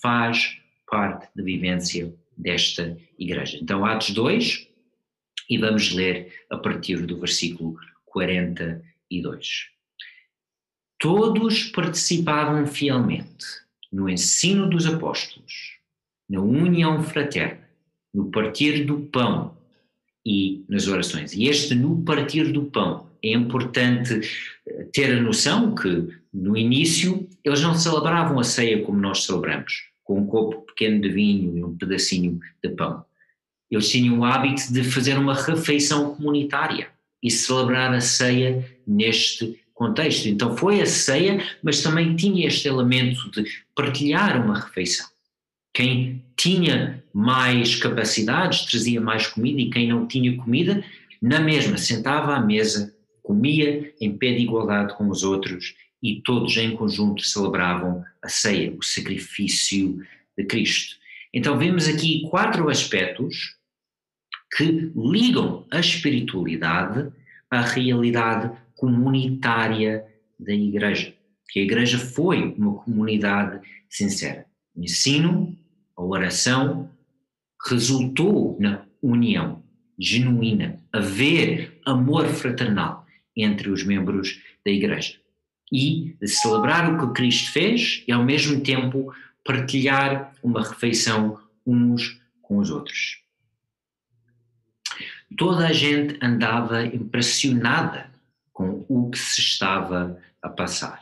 faz 0.00 0.58
parte 0.88 1.28
da 1.34 1.42
vivência 1.42 2.12
desta 2.36 2.96
igreja. 3.18 3.58
Então, 3.60 3.84
Atos 3.84 4.10
2, 4.10 4.67
e 5.48 5.56
vamos 5.56 5.92
ler 5.92 6.32
a 6.50 6.56
partir 6.56 7.06
do 7.06 7.18
versículo 7.18 7.76
42. 8.06 9.68
Todos 10.98 11.64
participavam 11.64 12.66
fielmente 12.66 13.46
no 13.90 14.08
ensino 14.08 14.68
dos 14.68 14.84
apóstolos, 14.86 15.78
na 16.28 16.40
união 16.40 17.02
fraterna, 17.02 17.66
no 18.12 18.30
partir 18.30 18.84
do 18.84 19.00
pão 19.00 19.56
e 20.26 20.64
nas 20.68 20.88
orações. 20.88 21.32
E 21.32 21.44
este 21.44 21.74
no 21.74 22.02
partir 22.02 22.52
do 22.52 22.64
pão 22.64 23.08
é 23.22 23.32
importante 23.32 24.20
eh, 24.66 24.84
ter 24.92 25.16
a 25.16 25.22
noção 25.22 25.74
que 25.74 26.08
no 26.32 26.56
início 26.56 27.28
eles 27.42 27.62
não 27.62 27.74
celebravam 27.74 28.38
a 28.38 28.44
ceia 28.44 28.82
como 28.84 28.98
nós 28.98 29.24
celebramos, 29.24 29.88
com 30.04 30.20
um 30.20 30.26
copo 30.26 30.62
pequeno 30.66 31.00
de 31.00 31.08
vinho 31.08 31.56
e 31.56 31.64
um 31.64 31.76
pedacinho 31.76 32.38
de 32.62 32.70
pão 32.70 33.04
eles 33.70 33.90
tinham 33.90 34.18
o 34.18 34.24
hábito 34.24 34.72
de 34.72 34.82
fazer 34.84 35.18
uma 35.18 35.34
refeição 35.34 36.14
comunitária 36.14 36.88
e 37.22 37.30
celebrar 37.30 37.92
a 37.94 38.00
ceia 38.00 38.64
neste 38.86 39.60
contexto. 39.74 40.26
Então 40.26 40.56
foi 40.56 40.80
a 40.80 40.86
ceia, 40.86 41.42
mas 41.62 41.82
também 41.82 42.16
tinha 42.16 42.46
este 42.46 42.66
elemento 42.66 43.30
de 43.30 43.44
partilhar 43.74 44.42
uma 44.44 44.58
refeição. 44.58 45.06
Quem 45.72 46.24
tinha 46.36 47.04
mais 47.12 47.76
capacidades 47.76 48.64
trazia 48.64 49.00
mais 49.00 49.26
comida 49.26 49.60
e 49.60 49.70
quem 49.70 49.88
não 49.88 50.06
tinha 50.06 50.36
comida, 50.36 50.82
na 51.20 51.40
mesma, 51.40 51.76
sentava 51.76 52.34
à 52.34 52.40
mesa, 52.40 52.94
comia 53.22 53.92
em 54.00 54.16
pé 54.16 54.32
de 54.32 54.42
igualdade 54.42 54.94
com 54.96 55.08
os 55.08 55.22
outros 55.22 55.74
e 56.02 56.20
todos 56.22 56.56
em 56.56 56.74
conjunto 56.74 57.22
celebravam 57.22 58.04
a 58.22 58.28
ceia, 58.28 58.72
o 58.76 58.82
sacrifício 58.82 60.00
de 60.36 60.44
Cristo. 60.44 60.96
Então 61.32 61.58
vemos 61.58 61.86
aqui 61.86 62.22
quatro 62.30 62.68
aspectos 62.70 63.57
que 64.56 64.92
ligam 64.96 65.66
a 65.70 65.80
espiritualidade 65.80 67.10
à 67.50 67.60
realidade 67.60 68.56
comunitária 68.74 70.06
da 70.38 70.52
Igreja. 70.52 71.14
Que 71.50 71.60
a 71.60 71.62
Igreja 71.62 71.98
foi 71.98 72.54
uma 72.56 72.74
comunidade 72.74 73.60
sincera. 73.88 74.46
O 74.74 74.82
ensino, 74.82 75.56
a 75.96 76.02
oração, 76.02 76.90
resultou 77.68 78.56
na 78.60 78.84
união 79.02 79.62
genuína, 79.98 80.78
haver 80.92 81.80
amor 81.84 82.26
fraternal 82.26 83.04
entre 83.36 83.70
os 83.70 83.84
membros 83.84 84.40
da 84.64 84.70
Igreja. 84.70 85.18
E 85.72 86.16
celebrar 86.24 86.92
o 86.92 86.98
que 87.08 87.14
Cristo 87.14 87.52
fez 87.52 88.04
e, 88.06 88.12
ao 88.12 88.24
mesmo 88.24 88.60
tempo, 88.62 89.12
partilhar 89.44 90.32
uma 90.42 90.62
refeição 90.62 91.38
uns 91.66 92.20
com 92.40 92.58
os 92.58 92.70
outros 92.70 93.27
toda 95.36 95.66
a 95.66 95.72
gente 95.72 96.16
andava 96.22 96.84
impressionada 96.84 98.10
com 98.52 98.84
o 98.88 99.10
que 99.10 99.18
se 99.18 99.40
estava 99.40 100.18
a 100.42 100.48
passar, 100.48 101.00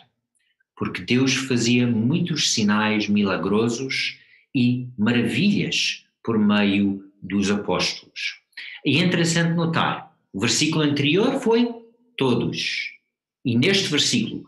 porque 0.76 1.02
Deus 1.02 1.35
fazia 1.35 1.87
muitos 1.87 2.52
sinais 2.52 3.09
milagrosos 3.09 4.18
e 4.54 4.88
maravilhas 4.99 6.04
por 6.23 6.38
meio 6.38 7.04
dos 7.23 7.50
apóstolos. 7.50 8.40
E 8.85 8.99
é 8.99 9.04
interessante 9.04 9.54
notar, 9.54 10.14
o 10.33 10.40
versículo 10.40 10.85
anterior 10.85 11.40
foi 11.40 11.75
todos, 12.16 12.92
e 13.45 13.56
neste 13.56 13.88
versículo 13.88 14.47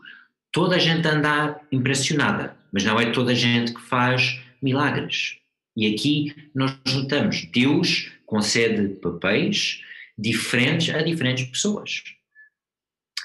toda 0.51 0.75
a 0.75 0.79
gente 0.79 1.07
anda 1.07 1.59
impressionada, 1.71 2.55
mas 2.71 2.83
não 2.83 2.99
é 2.99 3.11
toda 3.11 3.31
a 3.31 3.35
gente 3.35 3.73
que 3.73 3.81
faz 3.81 4.39
milagres. 4.61 5.37
E 5.79 5.95
aqui 5.95 6.35
nós 6.53 6.77
notamos, 6.93 7.45
Deus 7.53 8.11
concede 8.25 8.95
papéis 8.95 9.79
diferentes 10.17 10.93
a 10.93 11.01
diferentes 11.01 11.45
pessoas. 11.45 12.03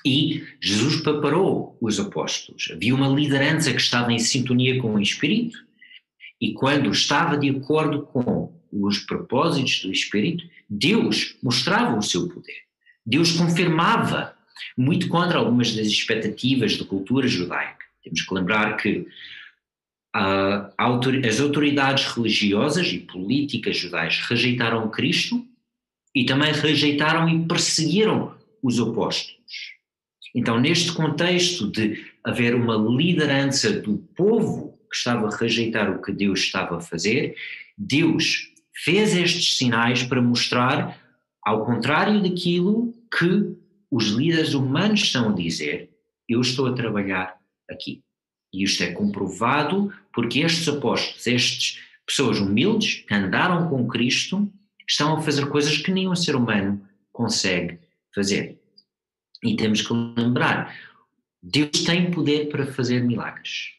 E 0.06 0.44
Jesus 0.62 1.00
preparou 1.00 1.76
os 1.80 1.98
apóstolos. 1.98 2.68
Havia 2.70 2.94
uma 2.94 3.08
liderança 3.08 3.72
que 3.72 3.80
estava 3.80 4.12
em 4.12 4.20
sintonia 4.20 4.80
com 4.80 4.94
o 4.94 5.00
Espírito, 5.00 5.58
e 6.40 6.52
quando 6.52 6.92
estava 6.92 7.36
de 7.36 7.50
acordo 7.50 8.02
com 8.02 8.54
os 8.70 9.00
propósitos 9.00 9.82
do 9.82 9.90
Espírito, 9.90 10.48
Deus 10.70 11.34
mostrava 11.42 11.98
o 11.98 12.02
seu 12.02 12.28
poder. 12.28 12.62
Deus 13.04 13.32
confirmava, 13.32 14.32
muito 14.78 15.08
contra 15.08 15.38
algumas 15.38 15.74
das 15.74 15.88
expectativas 15.88 16.76
da 16.76 16.84
cultura 16.84 17.26
judaica. 17.26 17.84
Temos 18.04 18.22
que 18.22 18.32
lembrar 18.32 18.76
que 18.76 19.08
as 20.14 21.40
autoridades 21.40 22.06
religiosas 22.06 22.86
e 22.86 23.00
políticas 23.00 23.76
judaicas 23.76 24.20
rejeitaram 24.20 24.88
Cristo 24.88 25.44
e 26.14 26.24
também 26.24 26.52
rejeitaram 26.52 27.28
e 27.28 27.44
perseguiram 27.48 28.32
os 28.62 28.78
apóstolos. 28.78 29.74
Então, 30.32 30.60
neste 30.60 30.92
contexto 30.92 31.68
de 31.68 32.04
haver 32.22 32.54
uma 32.54 32.76
liderança 32.76 33.72
do 33.72 33.98
povo 34.16 34.78
que 34.88 34.96
estava 34.96 35.26
a 35.26 35.36
rejeitar 35.36 35.90
o 35.90 36.00
que 36.00 36.12
Deus 36.12 36.40
estava 36.40 36.76
a 36.76 36.80
fazer, 36.80 37.34
Deus 37.76 38.52
fez 38.72 39.16
estes 39.16 39.56
sinais 39.56 40.04
para 40.04 40.22
mostrar, 40.22 41.00
ao 41.42 41.66
contrário 41.66 42.22
daquilo 42.22 42.94
que 43.16 43.56
os 43.90 44.06
líderes 44.06 44.54
humanos 44.54 45.02
estão 45.02 45.30
a 45.30 45.32
dizer, 45.32 45.90
eu 46.28 46.40
estou 46.40 46.66
a 46.66 46.72
trabalhar 46.72 47.36
aqui. 47.68 48.03
E 48.54 48.62
isto 48.62 48.84
é 48.84 48.92
comprovado 48.92 49.92
porque 50.12 50.38
estes 50.40 50.68
apóstolos, 50.68 51.26
estas 51.26 51.80
pessoas 52.06 52.38
humildes 52.38 53.04
que 53.06 53.12
andaram 53.12 53.68
com 53.68 53.88
Cristo, 53.88 54.48
estão 54.88 55.16
a 55.16 55.22
fazer 55.22 55.46
coisas 55.46 55.76
que 55.78 55.90
nenhum 55.90 56.14
ser 56.14 56.36
humano 56.36 56.80
consegue 57.12 57.80
fazer. 58.14 58.56
E 59.42 59.56
temos 59.56 59.82
que 59.82 59.92
lembrar: 59.92 60.72
Deus 61.42 61.82
tem 61.84 62.12
poder 62.12 62.48
para 62.48 62.64
fazer 62.64 63.02
milagres, 63.02 63.72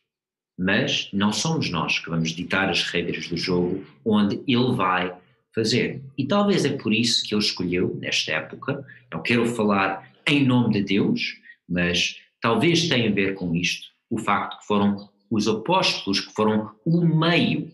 mas 0.57 1.09
não 1.13 1.31
somos 1.31 1.69
nós 1.69 1.99
que 1.99 2.09
vamos 2.09 2.31
ditar 2.31 2.69
as 2.69 2.83
regras 2.83 3.29
do 3.29 3.37
jogo 3.37 3.85
onde 4.03 4.41
Ele 4.45 4.75
vai 4.75 5.15
fazer. 5.53 6.01
E 6.17 6.25
talvez 6.25 6.65
é 6.65 6.75
por 6.75 6.93
isso 6.93 7.25
que 7.25 7.33
ele 7.33 7.41
escolheu, 7.41 7.97
nesta 8.01 8.33
época, 8.33 8.85
não 9.09 9.21
quero 9.21 9.45
falar 9.45 10.11
em 10.27 10.45
nome 10.45 10.73
de 10.73 10.81
Deus, 10.83 11.39
mas 11.67 12.19
talvez 12.41 12.89
tenha 12.89 13.09
a 13.09 13.13
ver 13.13 13.35
com 13.35 13.55
isto, 13.55 13.94
o 14.09 14.17
facto 14.17 14.59
que 14.59 14.67
foram 14.67 15.09
os 15.29 15.47
apóstolos 15.47 16.19
que 16.19 16.33
foram 16.33 16.75
o 16.85 17.05
meio 17.05 17.71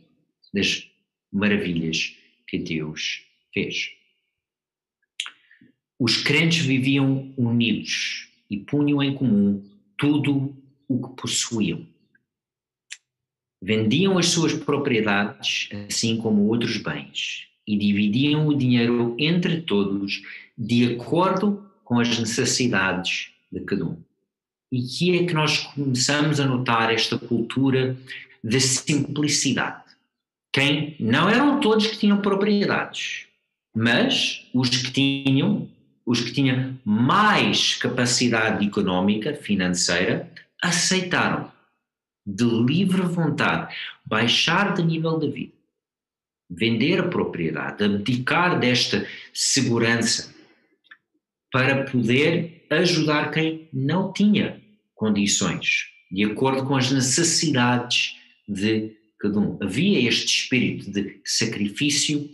das 0.54 0.90
maravilhas 1.32 2.16
que 2.48 2.58
Deus 2.58 3.24
fez. 3.54 3.92
Os 6.00 6.18
crentes 6.18 6.66
viviam 6.66 7.34
unidos 7.38 8.28
e 8.50 8.58
punham 8.58 9.04
em 9.04 9.14
comum 9.14 9.64
tudo 9.98 10.56
o 10.88 11.08
que 11.08 11.22
possuíam. 11.22 11.88
Vendiam 13.62 14.18
as 14.18 14.30
suas 14.30 14.54
propriedades, 14.54 15.70
assim 15.88 16.18
como 16.18 16.48
outros 16.48 16.78
bens, 16.78 17.48
e 17.68 17.78
dividiam 17.78 18.48
o 18.48 18.58
dinheiro 18.58 19.16
entre 19.20 19.62
todos 19.62 20.24
de 20.58 20.96
acordo 20.96 21.72
com 21.84 22.00
as 22.00 22.18
necessidades 22.18 23.32
de 23.52 23.60
cada 23.62 23.86
um. 23.86 24.04
E 24.72 24.82
que 24.82 25.18
é 25.18 25.26
que 25.26 25.34
nós 25.34 25.60
começamos 25.60 26.40
a 26.40 26.46
notar 26.46 26.94
esta 26.94 27.18
cultura 27.18 27.98
de 28.44 28.60
simplicidade. 28.60 29.84
Quem 30.54 30.96
não 31.00 31.30
eram 31.30 31.60
todos 31.60 31.88
que 31.88 31.98
tinham 31.98 32.22
propriedades, 32.22 33.28
mas 33.76 34.50
os 34.54 34.70
que 34.70 34.92
tinham, 34.92 35.70
os 36.06 36.22
que 36.22 36.32
tinham 36.32 36.78
mais 36.84 37.76
capacidade 37.76 38.66
económica, 38.66 39.34
financeira, 39.34 40.32
aceitaram 40.62 41.52
de 42.26 42.44
livre 42.44 43.02
vontade 43.02 43.76
baixar 44.06 44.74
de 44.74 44.84
nível 44.84 45.18
de 45.18 45.30
vida, 45.30 45.54
vender 46.50 47.00
a 47.00 47.08
propriedade, 47.08 47.84
abdicar 47.84 48.60
desta 48.60 49.08
segurança 49.34 50.34
para 51.52 51.84
poder 51.86 52.66
ajudar 52.70 53.32
quem 53.32 53.68
não 53.74 54.14
tinha 54.14 54.61
condições, 55.02 55.88
de 56.12 56.24
acordo 56.26 56.64
com 56.64 56.76
as 56.76 56.92
necessidades 56.92 58.16
de 58.48 58.92
cada 59.20 59.40
um. 59.40 59.58
Havia 59.60 60.08
este 60.08 60.42
espírito 60.42 60.92
de 60.92 61.20
sacrifício 61.26 62.30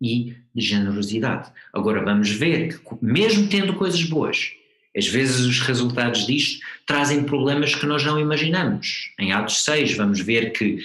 e 0.00 0.36
de 0.54 0.62
generosidade. 0.62 1.50
Agora 1.72 2.04
vamos 2.04 2.30
ver 2.30 2.78
que, 2.78 2.94
mesmo 3.02 3.48
tendo 3.48 3.74
coisas 3.74 4.04
boas, 4.04 4.52
às 4.96 5.08
vezes 5.08 5.40
os 5.40 5.58
resultados 5.58 6.24
disto 6.24 6.64
trazem 6.86 7.24
problemas 7.24 7.74
que 7.74 7.86
nós 7.86 8.04
não 8.04 8.20
imaginamos. 8.20 9.12
Em 9.18 9.32
Atos 9.32 9.64
6 9.64 9.96
vamos 9.96 10.20
ver 10.20 10.52
que 10.52 10.78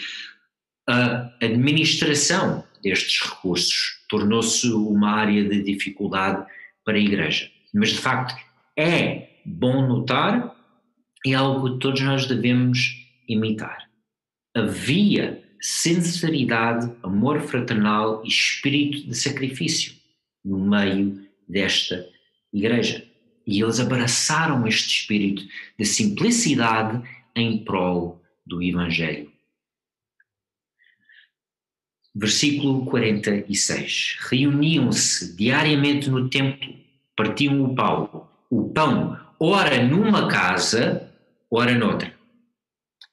a 0.90 1.32
administração 1.40 2.64
destes 2.82 3.22
recursos 3.22 4.00
tornou-se 4.10 4.68
uma 4.70 5.12
área 5.12 5.44
de 5.48 5.62
dificuldade 5.62 6.44
para 6.84 6.96
a 6.96 7.00
Igreja. 7.00 7.48
Mas 7.72 7.90
de 7.90 8.00
facto 8.00 8.36
é 8.76 9.30
bom 9.46 9.88
notar 9.88 10.57
é 11.26 11.34
algo 11.34 11.74
que 11.74 11.80
todos 11.80 12.02
nós 12.02 12.26
devemos 12.26 13.06
imitar. 13.28 13.90
Havia 14.56 15.44
sinceridade, 15.60 16.92
amor 17.04 17.42
fraternal 17.42 18.22
e 18.24 18.28
espírito 18.28 19.08
de 19.08 19.16
sacrifício 19.16 19.94
no 20.44 20.60
meio 20.60 21.28
desta 21.48 22.08
igreja. 22.54 23.06
E 23.46 23.62
eles 23.62 23.80
abraçaram 23.80 24.68
este 24.68 25.02
espírito 25.02 25.44
de 25.78 25.86
simplicidade 25.86 27.02
em 27.36 27.64
prol 27.64 28.22
do 28.46 28.62
Evangelho. 28.62 29.32
Versículo 32.14 32.86
46. 32.86 34.18
Reuniam-se 34.30 35.36
diariamente 35.36 36.10
no 36.10 36.30
templo, 36.30 36.76
partiam 37.16 37.64
o 37.64 37.76
pão, 37.76 38.28
o 38.50 38.70
pão, 38.70 39.20
ora 39.40 39.86
numa 39.86 40.28
casa, 40.28 41.07
ora 41.52 41.78
noutra. 41.78 42.14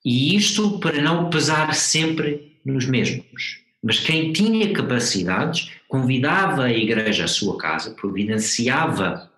E 0.05 0.37
isto 0.37 0.79
para 0.79 1.01
não 1.01 1.31
pesar 1.31 1.75
sempre 1.75 2.59
nos 2.65 2.87
mesmos. 2.87 3.63
Mas 3.83 4.01
quem 4.01 4.33
tinha 4.33 4.73
capacidades 4.73 5.71
convidava 5.89 6.65
a 6.65 6.73
igreja 6.73 7.25
à 7.25 7.29
sua 7.29 7.59
casa, 7.59 7.95
providenciava 7.95 9.31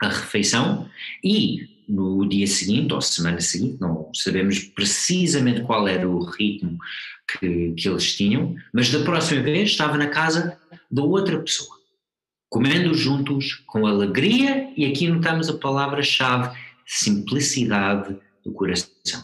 a 0.00 0.08
refeição 0.08 0.88
e 1.22 1.72
no 1.88 2.26
dia 2.26 2.46
seguinte 2.46 2.92
ou 2.92 3.00
semana 3.00 3.40
seguinte, 3.40 3.78
não 3.80 4.10
sabemos 4.14 4.60
precisamente 4.60 5.62
qual 5.62 5.86
era 5.86 6.08
o 6.08 6.24
ritmo 6.24 6.78
que, 7.28 7.72
que 7.72 7.88
eles 7.88 8.16
tinham, 8.16 8.54
mas 8.72 8.90
da 8.90 9.04
próxima 9.04 9.42
vez 9.42 9.70
estava 9.70 9.98
na 9.98 10.08
casa 10.08 10.58
da 10.90 11.02
outra 11.02 11.38
pessoa, 11.38 11.76
comendo 12.48 12.94
juntos 12.94 13.62
com 13.66 13.86
alegria, 13.86 14.70
e 14.76 14.86
aqui 14.86 15.08
notamos 15.08 15.48
a 15.48 15.58
palavra-chave 15.58 16.56
simplicidade 16.86 18.16
do 18.44 18.52
coração. 18.52 19.22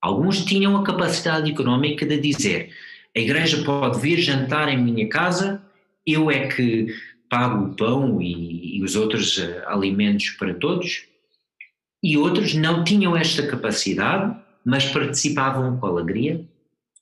Alguns 0.00 0.44
tinham 0.44 0.76
a 0.76 0.84
capacidade 0.84 1.50
económica 1.50 2.06
de 2.06 2.18
dizer: 2.18 2.72
a 3.16 3.20
igreja 3.20 3.62
pode 3.64 4.00
vir 4.00 4.18
jantar 4.18 4.68
em 4.68 4.82
minha 4.82 5.08
casa, 5.08 5.62
eu 6.06 6.30
é 6.30 6.48
que 6.48 6.94
pago 7.28 7.66
o 7.66 7.76
pão 7.76 8.20
e, 8.20 8.78
e 8.78 8.82
os 8.82 8.96
outros 8.96 9.38
uh, 9.38 9.62
alimentos 9.66 10.30
para 10.30 10.54
todos. 10.54 11.04
E 12.02 12.16
outros 12.16 12.54
não 12.54 12.82
tinham 12.82 13.16
esta 13.16 13.46
capacidade, 13.46 14.34
mas 14.64 14.86
participavam 14.86 15.78
com 15.78 15.86
alegria. 15.86 16.44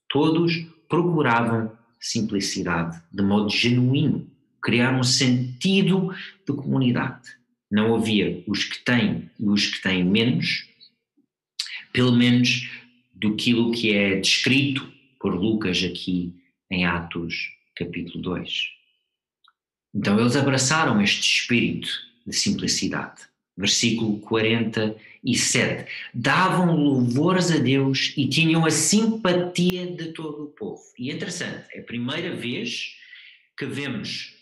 Todos 0.08 0.66
procuravam 0.88 1.72
simplicidade, 2.00 3.00
de 3.12 3.22
modo 3.22 3.48
genuíno, 3.48 4.26
criar 4.60 4.92
um 4.94 5.02
sentido 5.02 6.12
de 6.46 6.54
comunidade. 6.54 7.37
Não 7.70 7.94
havia 7.94 8.42
os 8.46 8.64
que 8.64 8.78
têm 8.84 9.30
e 9.38 9.44
os 9.48 9.66
que 9.66 9.82
têm 9.82 10.04
menos, 10.04 10.66
pelo 11.92 12.12
menos 12.12 12.68
do 13.14 13.36
que 13.36 13.92
é 13.92 14.16
descrito 14.16 14.90
por 15.20 15.34
Lucas 15.34 15.82
aqui 15.82 16.34
em 16.70 16.86
Atos 16.86 17.50
capítulo 17.76 18.22
2. 18.22 18.78
Então 19.94 20.18
eles 20.18 20.36
abraçaram 20.36 21.00
este 21.00 21.40
espírito 21.40 21.88
de 22.26 22.34
simplicidade. 22.34 23.22
Versículo 23.56 24.18
47. 24.20 25.90
Davam 26.14 26.76
louvores 26.76 27.50
a 27.50 27.58
Deus 27.58 28.12
e 28.16 28.28
tinham 28.28 28.64
a 28.64 28.70
simpatia 28.70 29.86
de 29.86 30.12
todo 30.12 30.44
o 30.44 30.46
povo. 30.48 30.82
E 30.96 31.10
é 31.10 31.14
interessante, 31.14 31.66
é 31.72 31.80
a 31.80 31.82
primeira 31.82 32.36
vez 32.36 32.94
que 33.56 33.66
vemos, 33.66 34.34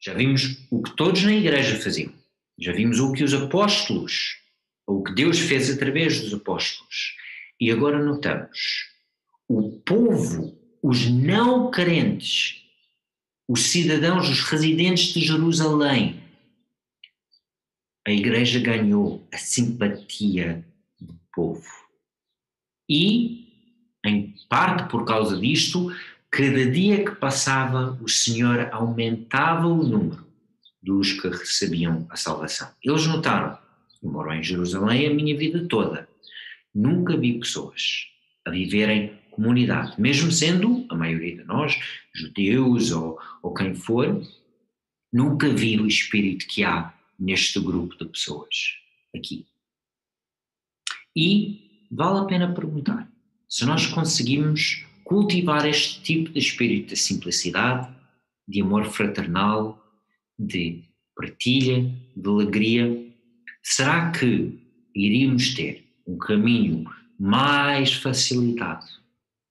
já 0.00 0.12
vimos 0.12 0.58
o 0.70 0.82
que 0.82 0.90
todos 0.96 1.22
na 1.22 1.32
igreja 1.32 1.76
faziam, 1.76 2.12
já 2.58 2.72
vimos 2.72 3.00
o 3.00 3.12
que 3.12 3.24
os 3.24 3.34
apóstolos, 3.34 4.36
o 4.86 5.02
que 5.02 5.12
Deus 5.14 5.38
fez 5.38 5.70
através 5.70 6.20
dos 6.20 6.34
apóstolos. 6.34 7.16
E 7.60 7.70
agora 7.70 8.02
notamos, 8.02 8.90
o 9.48 9.72
povo, 9.80 10.56
os 10.82 11.08
não 11.08 11.70
crentes, 11.70 12.62
os 13.48 13.62
cidadãos, 13.62 14.28
os 14.28 14.40
residentes 14.40 15.12
de 15.12 15.20
Jerusalém, 15.20 16.22
a 18.06 18.10
igreja 18.10 18.60
ganhou 18.60 19.26
a 19.32 19.38
simpatia 19.38 20.66
do 21.00 21.18
povo. 21.34 21.84
E, 22.88 23.48
em 24.04 24.34
parte 24.48 24.90
por 24.90 25.06
causa 25.06 25.38
disto, 25.38 25.94
cada 26.30 26.70
dia 26.70 27.04
que 27.04 27.12
passava, 27.12 27.98
o 28.02 28.08
Senhor 28.08 28.68
aumentava 28.72 29.66
o 29.66 29.82
número 29.82 30.33
dos 30.84 31.12
que 31.12 31.28
recebiam 31.28 32.06
a 32.10 32.16
salvação. 32.16 32.70
Eles 32.82 33.06
notaram: 33.06 33.58
eu 34.02 34.10
moro 34.10 34.32
em 34.32 34.42
Jerusalém 34.42 35.06
a 35.06 35.14
minha 35.14 35.36
vida 35.36 35.66
toda, 35.66 36.08
nunca 36.74 37.16
vi 37.16 37.38
pessoas 37.38 38.06
a 38.44 38.50
viverem 38.50 39.18
comunidade, 39.30 40.00
mesmo 40.00 40.30
sendo 40.30 40.86
a 40.88 40.94
maioria 40.94 41.36
de 41.38 41.44
nós 41.44 41.80
judeus 42.14 42.92
ou, 42.92 43.18
ou 43.42 43.52
quem 43.52 43.74
for, 43.74 44.22
nunca 45.12 45.48
vi 45.48 45.80
o 45.80 45.86
espírito 45.86 46.46
que 46.46 46.62
há 46.62 46.94
neste 47.18 47.58
grupo 47.58 47.96
de 47.96 48.04
pessoas 48.04 48.76
aqui. 49.16 49.46
E 51.16 51.86
vale 51.90 52.20
a 52.20 52.24
pena 52.24 52.54
perguntar 52.54 53.08
se 53.48 53.64
nós 53.64 53.86
conseguimos 53.86 54.84
cultivar 55.04 55.66
este 55.66 56.02
tipo 56.02 56.30
de 56.30 56.38
espírito 56.38 56.88
de 56.88 56.96
simplicidade, 56.96 57.92
de 58.46 58.60
amor 58.60 58.84
fraternal, 58.86 59.83
de 60.38 60.82
partilha, 61.16 61.82
de 62.16 62.28
alegria, 62.28 63.12
será 63.62 64.10
que 64.10 64.58
iríamos 64.94 65.54
ter 65.54 65.84
um 66.06 66.18
caminho 66.18 66.84
mais 67.18 67.94
facilitado 67.94 68.86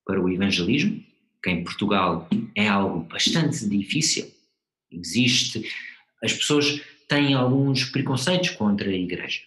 para 0.06 0.22
o 0.22 0.30
evangelismo, 0.30 1.04
que 1.42 1.50
em 1.50 1.64
Portugal 1.64 2.28
é 2.56 2.68
algo 2.68 3.04
bastante 3.06 3.68
difícil. 3.68 4.32
Existe, 4.92 5.68
as 6.24 6.34
pessoas 6.34 6.82
têm 7.08 7.34
alguns 7.34 7.86
preconceitos 7.86 8.52
contra 8.52 8.90
a 8.90 8.94
igreja. 8.94 9.42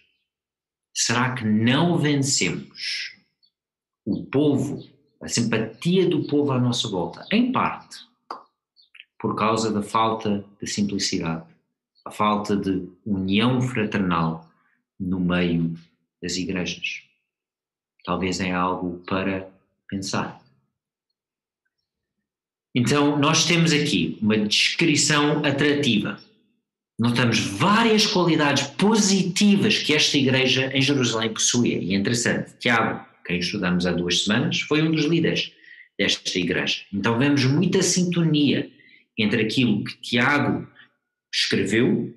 Será 0.93 1.33
que 1.35 1.45
não 1.45 1.97
vencemos 1.97 3.15
o 4.05 4.25
povo, 4.25 4.87
a 5.21 5.27
simpatia 5.27 6.07
do 6.07 6.25
povo 6.27 6.51
à 6.51 6.59
nossa 6.59 6.87
volta? 6.87 7.25
Em 7.31 7.51
parte, 7.51 7.97
por 9.19 9.35
causa 9.35 9.71
da 9.71 9.81
falta 9.81 10.43
de 10.61 10.67
simplicidade, 10.67 11.43
a 12.05 12.11
falta 12.11 12.55
de 12.55 12.87
união 13.05 13.61
fraternal 13.61 14.49
no 14.99 15.19
meio 15.19 15.75
das 16.21 16.37
igrejas. 16.37 17.03
Talvez 18.03 18.39
é 18.39 18.51
algo 18.51 19.03
para 19.05 19.49
pensar. 19.89 20.41
Então, 22.73 23.17
nós 23.17 23.45
temos 23.45 23.73
aqui 23.73 24.17
uma 24.21 24.37
descrição 24.37 25.43
atrativa. 25.43 26.19
Notamos 26.99 27.39
várias 27.39 28.05
qualidades 28.05 28.67
positivas 28.67 29.79
que 29.79 29.93
esta 29.93 30.17
igreja 30.17 30.71
em 30.73 30.81
Jerusalém 30.81 31.33
possuía. 31.33 31.79
E 31.79 31.93
é 31.93 31.97
interessante, 31.97 32.53
Tiago, 32.59 33.05
quem 33.25 33.39
estudamos 33.39 33.85
há 33.85 33.91
duas 33.91 34.23
semanas, 34.23 34.61
foi 34.61 34.81
um 34.81 34.91
dos 34.91 35.05
líderes 35.05 35.51
desta 35.97 36.37
igreja. 36.37 36.81
Então 36.93 37.17
vemos 37.17 37.43
muita 37.45 37.81
sintonia 37.81 38.69
entre 39.17 39.41
aquilo 39.41 39.83
que 39.83 39.97
Tiago 39.97 40.67
escreveu 41.33 42.13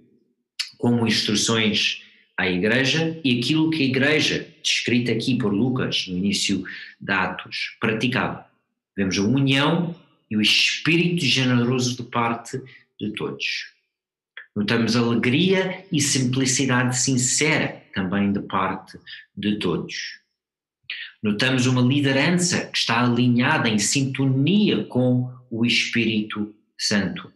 como 0.78 1.06
instruções 1.06 2.02
à 2.36 2.48
igreja 2.48 3.20
e 3.22 3.38
aquilo 3.38 3.70
que 3.70 3.82
a 3.82 3.86
igreja, 3.86 4.48
descrita 4.62 5.12
aqui 5.12 5.36
por 5.36 5.52
Lucas 5.52 6.06
no 6.08 6.16
início 6.16 6.64
de 7.00 7.12
Atos, 7.12 7.76
praticava. 7.80 8.46
Vemos 8.96 9.18
a 9.18 9.22
união 9.22 9.94
e 10.30 10.36
o 10.36 10.40
espírito 10.40 11.24
generoso 11.24 11.96
de 11.96 12.08
parte 12.08 12.60
de 12.98 13.12
todos. 13.12 13.72
Notamos 14.54 14.96
alegria 14.96 15.84
e 15.92 16.00
simplicidade 16.00 16.98
sincera 16.98 17.82
também 17.94 18.32
de 18.32 18.40
parte 18.40 18.98
de 19.36 19.58
todos. 19.58 20.20
Notamos 21.22 21.66
uma 21.66 21.82
liderança 21.82 22.66
que 22.66 22.78
está 22.78 23.04
alinhada 23.04 23.68
em 23.68 23.78
sintonia 23.78 24.84
com 24.84 25.30
o 25.50 25.66
Espírito 25.66 26.54
Santo. 26.82 27.32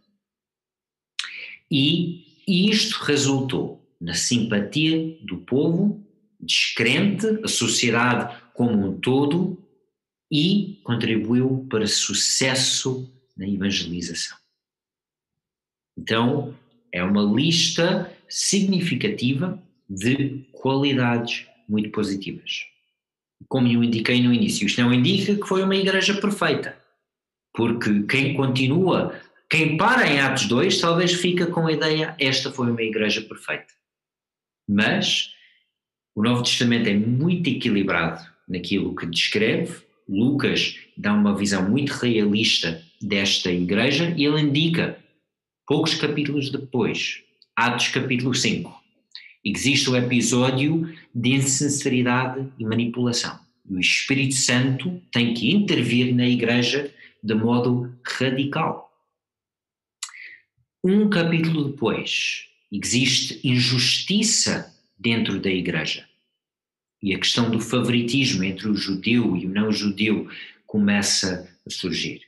E 1.71 2.43
isto 2.47 3.03
resultou 3.05 3.85
na 4.01 4.15
simpatia 4.15 5.19
do 5.23 5.39
povo 5.39 6.05
descrente, 6.41 7.27
a 7.43 7.49
sociedade 7.49 8.43
como 8.53 8.87
um 8.87 9.01
todo, 9.01 9.63
e 10.31 10.81
contribuiu 10.85 11.67
para 11.71 11.87
sucesso 11.87 13.11
na 13.37 13.49
evangelização. 13.49 14.37
Então, 15.97 16.55
é 16.93 17.03
uma 17.03 17.23
lista 17.23 18.13
significativa 18.29 19.63
de 19.89 20.47
qualidades 20.53 21.47
muito 21.69 21.91
positivas 21.91 22.75
como 23.49 23.69
eu 23.69 23.83
indiquei 23.83 24.23
no 24.23 24.33
início, 24.33 24.67
isto 24.67 24.81
não 24.81 24.93
indica 24.93 25.35
que 25.35 25.47
foi 25.47 25.63
uma 25.63 25.77
igreja 25.77 26.21
perfeita, 26.21 26.77
porque 27.53 28.03
quem 28.05 28.35
continua, 28.35 29.21
quem 29.55 29.77
para 29.77 30.13
em 30.13 30.19
Atos 30.19 30.47
2, 30.47 30.81
talvez 30.81 31.13
fica 31.13 31.47
com 31.47 31.69
a 31.69 31.73
ideia, 31.73 32.17
esta 32.19 32.51
foi 32.51 32.69
uma 32.73 32.83
igreja 32.83 33.23
perfeita. 33.23 33.73
Mas 34.69 35.31
o 36.13 36.25
Novo 36.25 36.43
Testamento 36.43 36.89
é 36.89 36.95
muito 36.95 37.49
equilibrado 37.49 38.27
naquilo 38.49 38.97
que 38.97 39.07
descreve, 39.07 39.77
Lucas 40.09 40.77
dá 40.97 41.13
uma 41.13 41.37
visão 41.37 41.71
muito 41.71 41.93
realista 41.93 42.83
desta 43.01 43.49
igreja 43.49 44.13
e 44.17 44.25
ele 44.25 44.41
indica, 44.41 44.99
poucos 45.69 45.95
capítulos 45.95 46.51
depois, 46.51 47.23
Atos 47.55 47.89
capítulo 47.89 48.35
5, 48.35 48.75
existe 49.45 49.89
o 49.89 49.95
episódio 49.95 50.93
de 51.15 51.31
insinceridade 51.31 52.45
e 52.59 52.65
manipulação. 52.65 53.39
O 53.71 53.79
Espírito 53.79 54.35
Santo 54.35 55.01
tem 55.13 55.33
que 55.33 55.55
intervir 55.55 56.13
na 56.13 56.27
igreja 56.27 56.93
de 57.23 57.35
modo 57.35 57.95
radical. 58.19 58.84
Um 60.87 61.09
capítulo 61.09 61.71
depois, 61.71 62.45
existe 62.71 63.41
injustiça 63.43 64.71
dentro 64.99 65.41
da 65.41 65.49
igreja. 65.49 66.07
E 67.03 67.15
a 67.15 67.19
questão 67.19 67.51
do 67.51 67.59
favoritismo 67.59 68.45
entre 68.45 68.69
o 68.69 68.77
judeu 68.77 69.35
e 69.35 69.47
o 69.47 69.49
não 69.49 69.73
judeu 69.73 70.29
começa 70.67 71.51
a 71.67 71.71
surgir. 71.71 72.21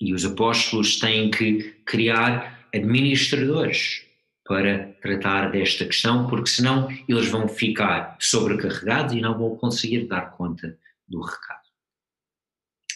E 0.00 0.12
os 0.12 0.24
apóstolos 0.24 0.98
têm 0.98 1.30
que 1.30 1.76
criar 1.84 2.66
administradores 2.74 4.02
para 4.44 4.88
tratar 5.00 5.52
desta 5.52 5.84
questão, 5.84 6.26
porque 6.26 6.50
senão 6.50 6.88
eles 7.08 7.28
vão 7.28 7.46
ficar 7.46 8.16
sobrecarregados 8.18 9.14
e 9.14 9.20
não 9.20 9.38
vão 9.38 9.54
conseguir 9.54 10.08
dar 10.08 10.32
conta 10.32 10.76
do 11.06 11.20
recado. 11.20 11.62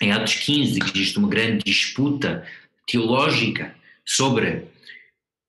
Em 0.03 0.11
Atos 0.11 0.35
15 0.35 0.81
existe 0.83 1.17
uma 1.17 1.29
grande 1.29 1.63
disputa 1.63 2.45
teológica 2.85 3.73
sobre 4.05 4.69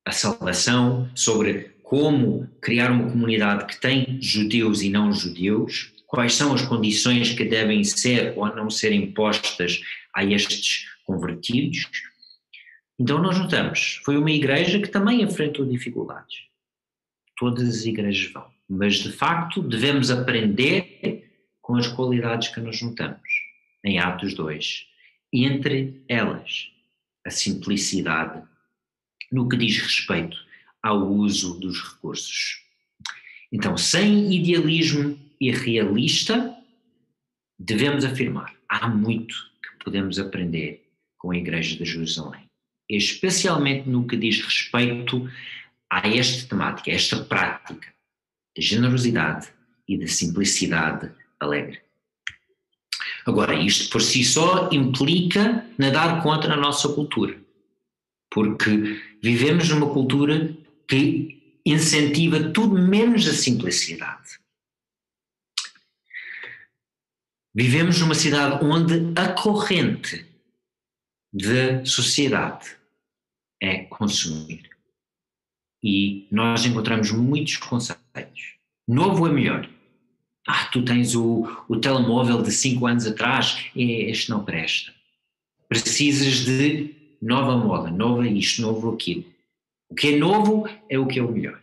a 0.06 0.12
salvação, 0.12 1.10
sobre 1.16 1.72
como 1.84 2.48
criar 2.62 2.92
uma 2.92 3.10
comunidade 3.10 3.66
que 3.66 3.80
tem 3.80 4.18
judeus 4.22 4.82
e 4.82 4.90
não 4.90 5.12
judeus, 5.12 5.92
quais 6.08 6.34
são 6.34 6.54
as 6.54 6.62
condições 6.62 7.34
que 7.34 7.44
devem 7.44 7.84
ser 7.84 8.34
ou 8.38 8.48
não 8.56 8.70
ser 8.70 8.92
impostas 8.92 9.82
a 10.14 10.24
estes 10.24 10.86
convertidos, 11.06 11.90
então 13.02 13.20
nós 13.20 13.40
notamos, 13.40 14.00
foi 14.06 14.16
uma 14.16 14.30
igreja 14.30 14.80
que 14.80 14.88
também 14.88 15.24
enfrentou 15.24 15.66
dificuldades. 15.66 16.36
Todas 17.36 17.68
as 17.68 17.86
igrejas 17.86 18.32
vão. 18.32 18.46
Mas 18.70 18.98
de 18.98 19.12
facto 19.12 19.60
devemos 19.60 20.12
aprender 20.12 21.28
com 21.62 21.76
as 21.76 21.88
qualidades 21.88 22.50
que 22.50 22.60
nós 22.60 22.80
notamos 22.82 23.28
em 23.84 23.98
Atos 23.98 24.36
2. 24.36 24.86
E 25.34 25.46
entre 25.46 26.04
elas, 26.08 26.68
a 27.26 27.32
simplicidade 27.32 28.44
no 29.32 29.48
que 29.48 29.58
diz 29.58 29.78
respeito 29.78 30.38
ao 30.84 31.10
uso 31.12 31.60
dos 31.60 31.82
recursos. 31.82 32.62
Então, 33.52 33.78
sem 33.78 34.34
idealismo 34.34 35.20
irrealista, 35.40 36.56
devemos 37.60 38.04
afirmar: 38.04 38.56
há 38.68 38.88
muito 38.88 39.36
que 39.62 39.84
podemos 39.84 40.20
aprender 40.20 40.88
com 41.18 41.32
a 41.32 41.38
Igreja 41.38 41.76
de 41.76 41.86
Jerusalém 41.86 42.52
especialmente 42.92 43.90
no 43.90 44.06
que 44.06 44.18
diz 44.18 44.42
respeito 44.42 45.30
a 45.90 46.08
esta 46.08 46.48
temática, 46.48 46.92
a 46.92 46.94
esta 46.94 47.24
prática 47.24 47.88
de 48.56 48.62
generosidade 48.62 49.48
e 49.88 49.98
de 49.98 50.08
simplicidade 50.08 51.10
alegre. 51.40 51.82
Agora, 53.26 53.56
isto 53.56 53.90
por 53.90 54.02
si 54.02 54.24
só 54.24 54.70
implica 54.72 55.66
nadar 55.78 56.22
contra 56.22 56.54
a 56.54 56.58
nossa 56.58 56.90
cultura, 56.90 57.40
porque 58.32 59.02
vivemos 59.22 59.70
numa 59.70 59.94
cultura 59.94 60.56
que 60.88 61.60
incentiva 61.66 62.52
tudo 62.52 62.82
menos 62.82 63.28
a 63.28 63.34
simplicidade. 63.34 64.40
Vivemos 67.54 68.00
numa 68.00 68.16
cidade 68.16 68.64
onde 68.64 69.14
a 69.20 69.34
corrente 69.34 70.26
da 71.34 71.84
sociedade 71.86 72.78
é 73.62 73.84
consumir. 73.84 74.70
E 75.84 76.28
nós 76.32 76.66
encontramos 76.66 77.12
muitos 77.12 77.58
conceitos. 77.58 78.56
Novo 78.88 79.28
é 79.28 79.32
melhor. 79.32 79.70
Ah, 80.48 80.66
tu 80.66 80.84
tens 80.84 81.14
o, 81.16 81.44
o 81.68 81.78
telemóvel 81.78 82.42
de 82.42 82.52
5 82.52 82.88
anos 82.88 83.06
atrás, 83.06 83.70
este 83.76 84.30
não 84.30 84.46
presta. 84.46 84.94
Precisas 85.68 86.46
de 86.46 87.01
nova 87.22 87.56
moda, 87.58 87.92
nova 87.92 88.28
isto, 88.28 88.62
novo 88.62 88.94
aquilo. 88.94 89.26
O 89.90 89.96
que 89.96 90.16
é 90.16 90.18
novo 90.18 90.68
é 90.90 90.98
o 90.98 91.08
que 91.08 91.20
é 91.20 91.24
o 91.24 91.32
melhor. 91.32 91.62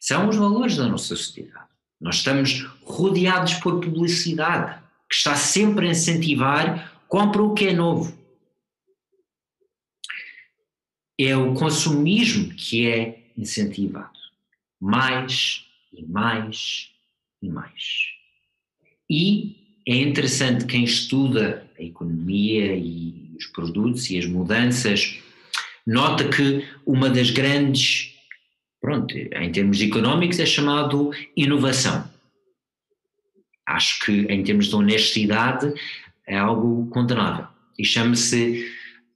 São 0.00 0.28
os 0.28 0.36
valores 0.36 0.76
da 0.76 0.86
nossa 0.86 1.16
sociedade. 1.16 1.68
Nós 2.00 2.16
estamos 2.16 2.62
rodeados 2.82 3.54
por 3.54 3.80
publicidade 3.80 4.80
que 5.08 5.14
está 5.14 5.34
sempre 5.34 5.88
a 5.88 5.90
incentivar 5.90 6.92
compra 7.08 7.42
o 7.42 7.54
que 7.54 7.68
é 7.68 7.72
novo 7.72 8.18
é 11.18 11.36
o 11.36 11.52
consumismo 11.54 12.54
que 12.54 12.86
é 12.86 13.24
incentivado. 13.36 14.18
Mais 14.80 15.64
e 15.92 16.04
mais 16.04 16.92
e 17.42 17.48
mais. 17.48 18.12
E 19.10 19.80
é 19.84 19.96
interessante 19.96 20.66
quem 20.66 20.84
estuda 20.84 21.68
a 21.76 21.82
economia 21.82 22.76
e 22.76 23.27
os 23.38 23.46
produtos 23.46 24.10
e 24.10 24.18
as 24.18 24.26
mudanças, 24.26 25.18
nota 25.86 26.28
que 26.28 26.66
uma 26.84 27.08
das 27.08 27.30
grandes, 27.30 28.14
pronto, 28.80 29.16
em 29.16 29.52
termos 29.52 29.80
económicos 29.80 30.38
é 30.38 30.46
chamado 30.46 31.10
inovação. 31.36 32.08
Acho 33.66 34.04
que 34.04 34.12
em 34.12 34.42
termos 34.42 34.68
de 34.68 34.74
honestidade 34.74 35.72
é 36.26 36.36
algo 36.36 36.86
condenável 36.88 37.46
e 37.78 37.84
chama-se 37.84 38.70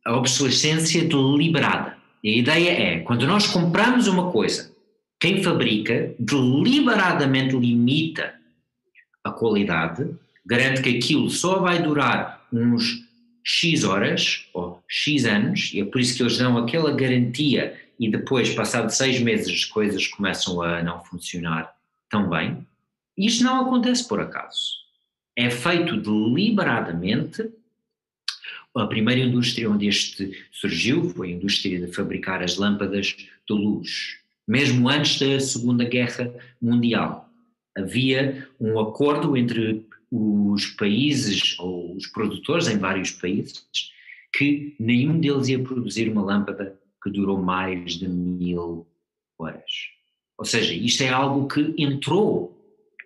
a 0.04 0.16
obsolescência 0.16 1.02
deliberada. 1.04 1.96
E 2.22 2.30
a 2.34 2.36
ideia 2.36 2.70
é, 2.70 2.98
quando 3.00 3.26
nós 3.26 3.46
compramos 3.46 4.06
uma 4.06 4.30
coisa, 4.30 4.72
quem 5.18 5.42
fabrica 5.42 6.14
deliberadamente 6.18 7.56
limita 7.56 8.34
a 9.24 9.30
qualidade, 9.30 10.08
garante 10.44 10.82
que 10.82 10.96
aquilo 10.96 11.30
só 11.30 11.60
vai 11.60 11.82
durar 11.82 12.46
uns 12.52 13.04
X 13.44 13.84
horas 13.84 14.46
ou 14.52 14.82
X 14.88 15.24
anos, 15.24 15.70
e 15.74 15.80
é 15.80 15.84
por 15.84 16.00
isso 16.00 16.16
que 16.16 16.22
eles 16.22 16.38
dão 16.38 16.56
aquela 16.56 16.92
garantia 16.92 17.78
e 17.98 18.10
depois, 18.10 18.52
passado 18.52 18.90
seis 18.90 19.20
meses, 19.20 19.52
as 19.52 19.64
coisas 19.64 20.06
começam 20.08 20.60
a 20.60 20.82
não 20.82 21.04
funcionar 21.04 21.72
tão 22.10 22.28
bem. 22.28 22.66
Isto 23.16 23.44
não 23.44 23.64
acontece 23.64 24.08
por 24.08 24.20
acaso. 24.20 24.82
É 25.36 25.48
feito 25.50 25.96
deliberadamente. 25.96 27.48
A 28.74 28.86
primeira 28.86 29.20
indústria 29.20 29.70
onde 29.70 29.86
este 29.86 30.44
surgiu 30.50 31.10
foi 31.10 31.28
a 31.28 31.32
indústria 31.32 31.78
de 31.78 31.92
fabricar 31.92 32.42
as 32.42 32.56
lâmpadas 32.56 33.14
de 33.16 33.54
luz. 33.54 34.16
Mesmo 34.48 34.88
antes 34.88 35.20
da 35.20 35.38
Segunda 35.38 35.84
Guerra 35.84 36.34
Mundial, 36.60 37.30
havia 37.76 38.48
um 38.58 38.80
acordo 38.80 39.36
entre 39.36 39.86
os 40.12 40.66
países, 40.66 41.58
ou 41.58 41.96
os 41.96 42.06
produtores 42.06 42.68
em 42.68 42.76
vários 42.76 43.10
países, 43.10 43.64
que 44.36 44.76
nenhum 44.78 45.18
deles 45.18 45.48
ia 45.48 45.58
produzir 45.58 46.10
uma 46.10 46.22
lâmpada 46.22 46.78
que 47.02 47.10
durou 47.10 47.42
mais 47.42 47.94
de 47.94 48.06
mil 48.06 48.86
horas. 49.38 49.72
Ou 50.36 50.44
seja, 50.44 50.74
isto 50.74 51.02
é 51.02 51.08
algo 51.08 51.48
que 51.48 51.74
entrou 51.78 52.58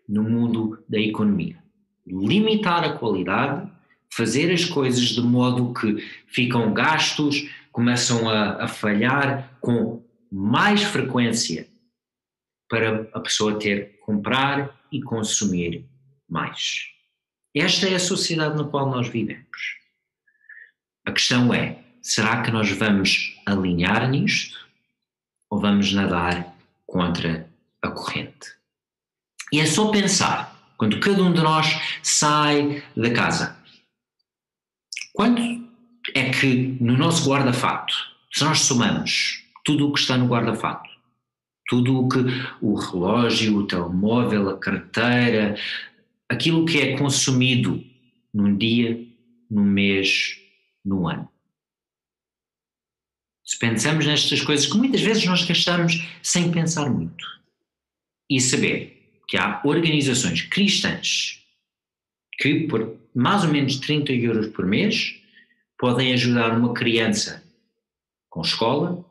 no 0.09 0.25
mundo 0.25 0.83
da 0.89 0.99
economia. 0.99 1.63
Limitar 2.05 2.83
a 2.85 2.99
qualidade, 2.99 3.71
fazer 4.11 4.53
as 4.53 4.65
coisas 4.65 5.05
de 5.05 5.21
modo 5.21 5.73
que 5.75 5.97
ficam 6.27 6.75
gastos, 6.75 7.49
começam 7.71 8.29
a, 8.29 8.65
a 8.65 8.69
falhar 8.69 9.57
com 9.61 10.03
mais 10.31 10.83
frequência 10.83 11.69
para 12.69 13.09
a 13.13 13.21
pessoa 13.21 13.59
ter 13.59 13.99
comprar 14.01 14.77
e 14.91 15.01
consumir 15.01 15.85
mais. 16.29 16.96
Esta 17.57 17.89
é 17.89 17.95
a 17.95 17.99
sociedade 17.99 18.55
na 18.55 18.65
qual 18.65 18.91
nós 18.91 19.09
vivemos. 19.09 19.79
A 21.07 21.11
questão 21.11 21.55
é: 21.55 21.83
será 22.03 22.43
que 22.43 22.51
nós 22.51 22.71
vamos 22.71 23.35
alinhar 23.47 24.07
nisto 24.11 24.59
ou 25.49 25.59
vamos 25.59 25.91
nadar 25.95 26.55
contra 26.87 27.49
a 27.81 27.89
corrente? 27.89 28.55
E 29.51 29.59
é 29.59 29.65
só 29.65 29.91
pensar, 29.91 30.55
quando 30.77 31.01
cada 31.01 31.23
um 31.23 31.33
de 31.33 31.41
nós 31.41 31.81
sai 32.03 32.85
da 32.95 33.11
casa, 33.11 33.57
quanto 35.15 35.41
é 36.15 36.29
que 36.29 36.77
no 36.79 36.95
nosso 36.99 37.27
guarda-fato, 37.27 37.95
se 38.35 38.45
nós 38.45 38.61
somamos 38.61 39.43
tudo 39.65 39.89
o 39.89 39.93
que 39.95 40.01
está 40.01 40.19
no 40.19 40.27
guarda-fato, 40.27 40.91
tudo 41.69 42.01
o 42.01 42.09
que 42.09 42.19
o 42.61 42.75
relógio, 42.75 43.57
o 43.57 43.67
telemóvel, 43.67 44.51
a 44.51 44.59
carteira, 44.59 45.57
aquilo 46.29 46.65
que 46.65 46.79
é 46.79 46.97
consumido 46.99 47.83
num 48.33 48.57
dia, 48.57 49.07
num 49.51 49.65
mês, 49.65 50.37
num 50.85 51.09
ano. 51.09 51.29
Se 53.45 53.59
pensamos 53.59 54.05
nestas 54.07 54.41
coisas 54.41 54.67
que 54.67 54.77
muitas 54.77 55.01
vezes 55.01 55.25
nós 55.25 55.45
gastamos 55.45 56.07
sem 56.23 56.51
pensar 56.51 56.91
muito 56.91 57.25
e 58.29 58.41
saber 58.41 59.21
que 59.29 59.37
há 59.37 59.61
organizações 59.65 60.43
cristãs 60.43 61.43
que 62.39 62.67
por 62.67 62.97
mais 63.15 63.45
ou 63.45 63.51
menos 63.51 63.77
30 63.77 64.13
euros 64.13 64.49
por 64.49 64.67
mês 64.67 65.21
podem 65.79 66.13
ajudar 66.13 66.57
uma 66.57 66.75
criança 66.75 67.43
com 68.29 68.43
escola, 68.43 69.05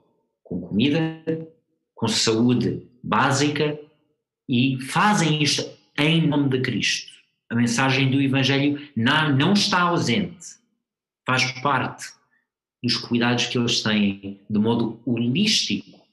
com 0.43 0.61
comida, 0.61 1.23
com 1.93 2.07
saúde 2.07 2.87
básica 3.03 3.79
e 4.47 4.79
fazem 4.81 5.41
isto 5.41 5.74
em 5.97 6.27
nome 6.27 6.49
de 6.49 6.61
Cristo. 6.61 7.11
A 7.49 7.55
mensagem 7.55 8.09
do 8.09 8.21
Evangelho 8.21 8.89
não, 8.95 9.35
não 9.35 9.53
está 9.53 9.81
ausente, 9.81 10.57
faz 11.25 11.51
parte 11.61 12.13
dos 12.83 12.97
cuidados 12.97 13.47
que 13.47 13.57
eles 13.57 13.81
têm 13.81 14.41
de 14.49 14.59
modo 14.59 15.01
holístico 15.05 16.05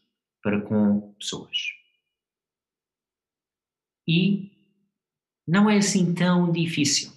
para 0.42 0.60
com 0.60 1.12
pessoas. 1.18 1.58
E 4.06 4.50
não 5.46 5.68
é 5.68 5.76
assim 5.76 6.14
tão 6.14 6.50
difícil 6.50 7.12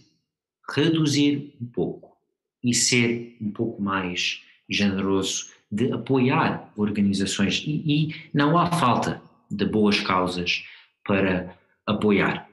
reduzir 0.69 1.55
um 1.61 1.65
pouco 1.65 2.17
e 2.63 2.73
ser 2.73 3.37
um 3.41 3.51
pouco 3.51 3.81
mais 3.81 4.41
generoso 4.69 5.51
de 5.71 5.91
apoiar 5.91 6.71
organizações 6.75 7.63
e, 7.65 7.83
e 7.85 8.15
não 8.33 8.57
há 8.57 8.71
falta 8.71 9.21
de 9.49 9.65
boas 9.65 9.99
causas 9.99 10.65
para 11.03 11.57
apoiar. 11.85 12.44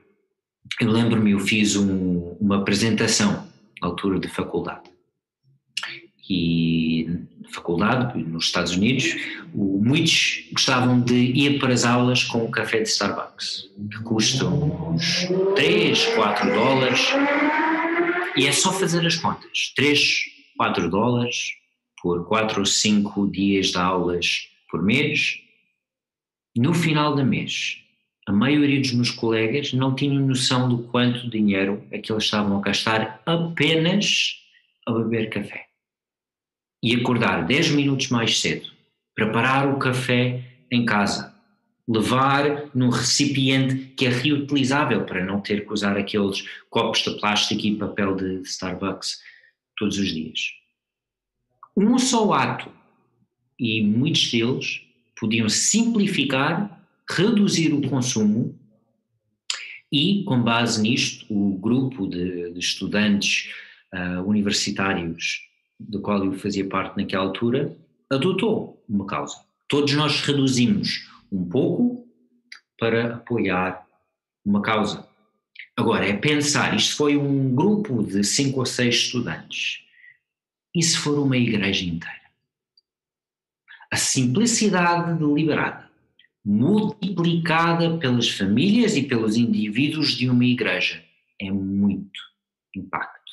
Eu 0.80 0.90
lembro-me, 0.90 1.32
eu 1.32 1.40
fiz 1.40 1.76
um, 1.76 2.36
uma 2.40 2.58
apresentação 2.58 3.46
à 3.80 3.86
altura 3.86 4.18
de 4.18 4.28
faculdade. 4.28 4.90
E 6.28 7.06
na 7.40 7.48
faculdade, 7.50 8.18
nos 8.22 8.46
Estados 8.46 8.72
Unidos, 8.72 9.16
muitos 9.52 10.48
gostavam 10.52 11.00
de 11.00 11.14
ir 11.14 11.58
para 11.58 11.74
as 11.74 11.84
aulas 11.84 12.24
com 12.24 12.44
o 12.44 12.50
café 12.50 12.80
de 12.80 12.88
Starbucks, 12.88 13.70
que 13.90 14.02
custa 14.02 14.46
uns 14.46 15.28
3, 15.54 16.06
4 16.14 16.52
dólares. 16.52 17.00
E 18.36 18.46
é 18.46 18.52
só 18.52 18.72
fazer 18.72 19.06
as 19.06 19.16
contas. 19.16 19.72
3, 19.76 20.00
4 20.56 20.88
dólares 20.88 21.36
por 22.00 22.26
4 22.26 22.60
ou 22.60 22.66
5 22.66 23.30
dias 23.30 23.66
de 23.66 23.78
aulas 23.78 24.48
por 24.70 24.82
mês. 24.82 25.38
No 26.56 26.72
final 26.72 27.14
do 27.14 27.24
mês, 27.24 27.78
a 28.26 28.32
maioria 28.32 28.80
dos 28.80 28.92
meus 28.92 29.10
colegas 29.10 29.72
não 29.72 29.94
tinham 29.94 30.24
noção 30.24 30.68
do 30.68 30.84
quanto 30.84 31.28
dinheiro 31.28 31.84
é 31.90 31.98
que 31.98 32.12
eles 32.12 32.24
estavam 32.24 32.58
a 32.58 32.60
gastar 32.60 33.20
apenas 33.26 34.36
a 34.86 34.92
beber 34.92 35.28
café. 35.28 35.66
E 36.82 36.94
acordar 36.94 37.46
10 37.46 37.72
minutos 37.72 38.08
mais 38.10 38.40
cedo, 38.40 38.70
preparar 39.14 39.68
o 39.68 39.78
café 39.78 40.44
em 40.70 40.84
casa, 40.84 41.34
levar 41.86 42.70
num 42.74 42.90
recipiente 42.90 43.92
que 43.96 44.06
é 44.06 44.08
reutilizável 44.08 45.04
para 45.04 45.24
não 45.24 45.40
ter 45.40 45.66
que 45.66 45.72
usar 45.72 45.96
aqueles 45.96 46.44
copos 46.70 47.02
de 47.02 47.18
plástico 47.18 47.66
e 47.66 47.76
papel 47.76 48.14
de 48.14 48.42
Starbucks 48.42 49.20
todos 49.76 49.98
os 49.98 50.08
dias. 50.08 50.40
Um 51.76 51.98
só 51.98 52.32
ato, 52.32 52.70
e 53.58 53.82
muitos 53.82 54.30
deles 54.30 54.82
podiam 55.18 55.48
simplificar 55.48 56.81
reduzir 57.08 57.72
o 57.72 57.88
consumo 57.88 58.58
e, 59.90 60.24
com 60.24 60.42
base 60.42 60.80
nisto, 60.80 61.26
o 61.28 61.58
grupo 61.58 62.06
de, 62.06 62.52
de 62.52 62.58
estudantes 62.58 63.50
uh, 63.92 64.22
universitários 64.22 65.42
do 65.78 66.00
qual 66.00 66.24
eu 66.24 66.32
fazia 66.32 66.66
parte 66.66 66.96
naquela 66.96 67.24
altura 67.24 67.76
adotou 68.10 68.82
uma 68.88 69.06
causa. 69.06 69.36
Todos 69.68 69.92
nós 69.94 70.20
reduzimos 70.22 71.08
um 71.30 71.44
pouco 71.48 72.06
para 72.78 73.16
apoiar 73.16 73.86
uma 74.44 74.62
causa. 74.62 75.06
Agora, 75.76 76.06
é 76.06 76.12
pensar, 76.12 76.74
isto 76.74 76.96
foi 76.96 77.16
um 77.16 77.54
grupo 77.54 78.02
de 78.02 78.24
cinco 78.24 78.60
ou 78.60 78.66
seis 78.66 78.96
estudantes. 78.96 79.82
E 80.74 80.82
se 80.82 80.96
for 80.96 81.18
uma 81.18 81.36
igreja 81.36 81.84
inteira? 81.84 82.22
A 83.90 83.96
simplicidade 83.96 85.18
deliberada 85.18 85.91
multiplicada 86.44 87.98
pelas 87.98 88.28
famílias 88.28 88.96
e 88.96 89.02
pelos 89.02 89.36
indivíduos 89.36 90.12
de 90.12 90.28
uma 90.28 90.44
igreja. 90.44 91.02
É 91.40 91.50
muito 91.50 92.20
impacto. 92.74 93.32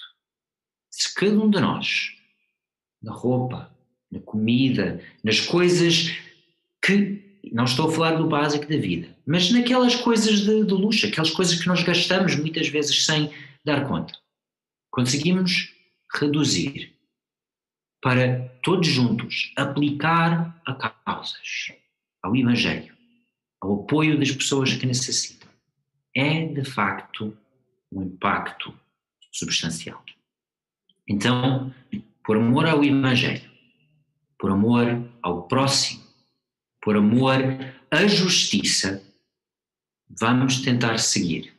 Se 0.89 1.13
cada 1.13 1.39
um 1.39 1.49
de 1.49 1.59
nós, 1.59 2.11
na 3.01 3.13
roupa, 3.13 3.73
na 4.11 4.19
comida, 4.19 5.03
nas 5.23 5.39
coisas 5.39 6.15
que. 6.83 7.27
Não 7.53 7.63
estou 7.63 7.89
a 7.89 7.91
falar 7.91 8.11
do 8.17 8.27
básico 8.27 8.67
da 8.67 8.77
vida, 8.77 9.15
mas 9.25 9.49
naquelas 9.49 9.95
coisas 9.95 10.41
de, 10.41 10.65
de 10.65 10.73
luxo, 10.73 11.07
aquelas 11.07 11.31
coisas 11.31 11.59
que 11.59 11.67
nós 11.67 11.81
gastamos 11.81 12.35
muitas 12.35 12.67
vezes 12.67 13.05
sem 13.05 13.31
dar 13.65 13.87
conta. 13.87 14.13
Conseguimos 14.91 15.73
reduzir 16.13 16.93
para 18.01 18.49
todos 18.61 18.87
juntos 18.87 19.53
aplicar 19.55 20.61
a 20.65 20.73
causas, 20.73 21.73
ao 22.21 22.35
Evangelho, 22.35 22.93
ao 23.61 23.81
apoio 23.81 24.17
das 24.17 24.31
pessoas 24.31 24.73
que 24.73 24.85
necessitam, 24.85 25.49
é 26.15 26.45
de 26.45 26.63
facto 26.63 27.37
um 27.91 28.03
impacto 28.03 28.73
substancial. 29.31 30.03
Então, 31.07 31.73
por 32.23 32.37
amor 32.37 32.65
ao 32.65 32.83
Evangelho, 32.83 33.49
por 34.37 34.51
amor 34.51 35.09
ao 35.21 35.47
próximo, 35.47 36.03
por 36.81 36.95
amor 36.95 37.41
à 37.91 38.07
justiça, 38.07 39.03
vamos 40.07 40.61
tentar 40.61 40.97
seguir 40.97 41.53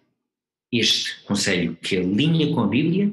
este 0.73 1.23
conselho 1.25 1.77
que 1.77 1.97
alinha 1.97 2.55
com 2.55 2.61
a 2.61 2.67
Bíblia, 2.67 3.13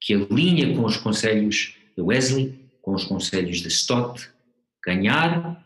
que 0.00 0.14
alinha 0.14 0.74
com 0.74 0.84
os 0.84 0.96
conselhos 0.96 1.76
de 1.96 2.02
Wesley, 2.02 2.58
com 2.82 2.94
os 2.94 3.04
conselhos 3.04 3.58
de 3.58 3.68
Stott, 3.68 4.28
ganhar, 4.84 5.64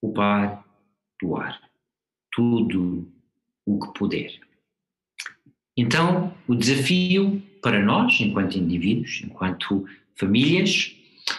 poupar, 0.00 0.64
doar 1.22 1.60
tudo 2.32 3.08
o 3.64 3.78
que 3.78 3.98
puder. 3.98 4.32
Então, 5.76 6.34
o 6.46 6.54
desafio 6.54 7.42
para 7.62 7.82
nós, 7.82 8.20
enquanto 8.20 8.58
indivíduos, 8.58 9.22
enquanto 9.24 9.86
famílias, 10.16 10.94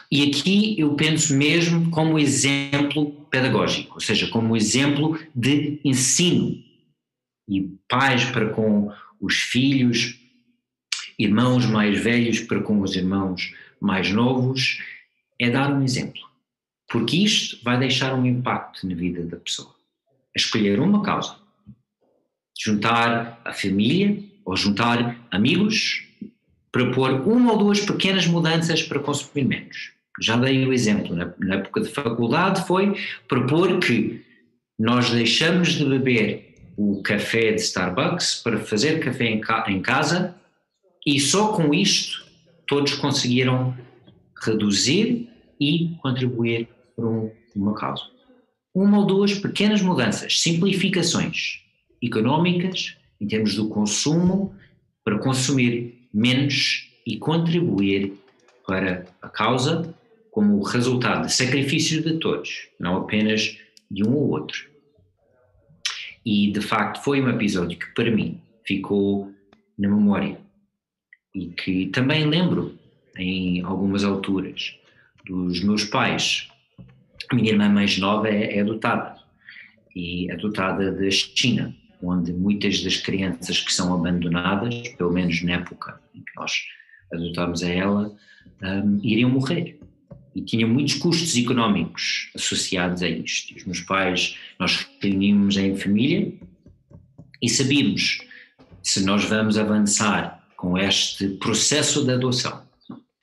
e 0.10 0.24
aqui 0.24 0.80
eu 0.80 0.96
penso 0.96 1.36
mesmo 1.36 1.91
como 1.91 2.17
exemplo 2.17 3.12
pedagógico, 3.30 3.96
ou 3.96 4.00
seja, 4.00 4.28
como 4.30 4.56
exemplo 4.56 5.19
de 5.36 5.80
ensino. 5.84 6.63
E 7.48 7.62
pais 7.89 8.24
para 8.26 8.50
com 8.50 8.91
os 9.19 9.36
filhos, 9.36 10.17
irmãos 11.19 11.65
mais 11.65 12.02
velhos 12.02 12.39
para 12.39 12.62
com 12.62 12.82
os 12.82 12.96
irmãos 12.96 13.54
mais 13.80 14.12
novos, 14.12 14.80
é 15.39 15.50
dar 15.50 15.74
um 15.74 15.84
exemplo. 15.84 16.33
Porque 16.89 17.17
isto 17.17 17.58
vai 17.63 17.78
deixar 17.78 18.13
um 18.13 18.26
impacto 18.26 18.88
na 18.88 18.96
vida 18.96 19.24
da 19.24 19.38
pessoa. 19.38 19.74
Escolher 20.36 20.80
uma 20.80 21.02
causa, 21.02 21.36
juntar 22.60 23.41
a 23.43 23.54
família 23.54 24.24
ou 24.46 24.56
juntar 24.56 25.17
amigos, 25.32 26.08
propor 26.72 27.12
uma 27.28 27.54
ou 27.54 27.58
duas 27.58 27.80
pequenas 27.80 28.26
mudanças 28.28 28.82
para 28.84 29.00
consumir 29.00 29.46
menos. 29.46 29.91
Já 30.22 30.38
dei 30.38 30.65
o 30.65 30.74
exemplo, 30.74 31.15
na, 31.15 31.34
na 31.39 31.56
época 31.56 31.82
de 31.82 31.89
faculdade 31.89 32.65
foi 32.67 32.96
propor 33.28 33.80
que 33.80 34.24
nós 34.78 35.10
deixamos 35.10 35.74
de 35.74 35.86
beber 35.86 36.54
o 36.78 37.02
café 37.02 37.52
de 37.52 37.62
Starbucks 37.62 38.41
para 38.43 38.60
fazer 38.60 39.00
café 39.00 39.26
em, 39.26 39.39
ca 39.39 39.65
em 39.67 39.82
casa 39.82 40.36
e 41.06 41.19
só 41.19 41.54
com 41.54 41.74
isto 41.74 42.26
todos 42.67 42.93
conseguiram 42.96 43.76
reduzir 44.43 45.30
e 45.63 45.95
contribuir 46.02 46.67
para 46.95 47.08
um, 47.08 47.32
uma 47.56 47.73
causa. 47.73 48.04
Uma 48.73 48.99
ou 48.99 49.06
duas 49.06 49.34
pequenas 49.36 49.82
mudanças, 49.82 50.41
simplificações 50.41 51.62
económicas 52.02 52.97
em 53.21 53.28
termos 53.28 53.56
do 53.56 53.69
consumo 53.69 54.56
para 55.04 55.19
consumir 55.19 56.08
menos 56.13 56.89
e 57.06 57.17
contribuir 57.17 58.13
para 58.67 59.06
a 59.21 59.30
causa 59.30 59.93
como 60.32 60.62
resultado 60.63 61.28
de 61.28 61.34
sacrifício 61.34 62.02
de 62.02 62.17
todos, 62.17 62.67
não 62.80 62.97
apenas 62.97 63.58
de 63.89 64.04
um 64.04 64.13
ou 64.15 64.30
outro. 64.30 64.67
E 66.26 66.52
de 66.52 66.62
facto 66.62 67.04
foi 67.04 67.21
um 67.21 67.30
episódio 67.30 67.78
que 67.78 67.93
para 67.93 68.10
mim 68.10 68.41
ficou 68.65 69.32
na 69.78 69.89
memória 69.89 70.39
e 71.36 71.47
que 71.47 71.88
também 71.88 72.26
lembro 72.26 72.78
em 73.17 73.62
algumas 73.62 74.04
alturas 74.04 74.76
dos 75.26 75.64
meus 75.64 75.84
pais. 75.86 76.50
A 77.32 77.36
minha 77.36 77.52
irmã 77.52 77.70
mais 77.70 77.98
nova 77.98 78.28
é, 78.28 78.58
é 78.58 78.62
adotada 78.62 79.16
e 79.96 80.32
adotada 80.32 80.92
da 80.92 81.12
China, 81.12 81.74
onde 82.02 82.34
muitas 82.34 82.82
das 82.84 82.98
crianças 82.98 83.60
que 83.60 83.72
são 83.72 83.94
abandonadas, 83.94 84.90
pelo 84.98 85.12
menos 85.12 85.42
na 85.44 85.54
época 85.54 86.00
em 86.14 86.22
que 86.22 86.32
nós 86.36 86.52
adotámos 87.12 87.64
a 87.64 87.70
ela, 87.70 88.16
um, 88.62 89.00
iriam 89.04 89.30
morrer. 89.30 89.80
E 90.36 90.42
tinha 90.42 90.66
muitos 90.66 90.96
custos 90.96 91.38
económicos 91.38 92.32
associados 92.36 93.04
a 93.04 93.10
isto. 93.10 93.56
Os 93.56 93.66
meus 93.66 93.82
pais, 93.82 94.38
nós 94.60 94.88
reuníamos 95.00 95.58
em 95.58 95.78
família 95.78 96.34
e 97.42 97.48
sabíamos 97.48 98.20
se 98.82 99.06
nós 99.06 99.24
vamos 99.26 99.58
avançar 99.58 100.44
com 100.58 100.78
este 100.78 101.28
processo 101.30 102.04
de 102.04 102.14
adoção. 102.14 102.62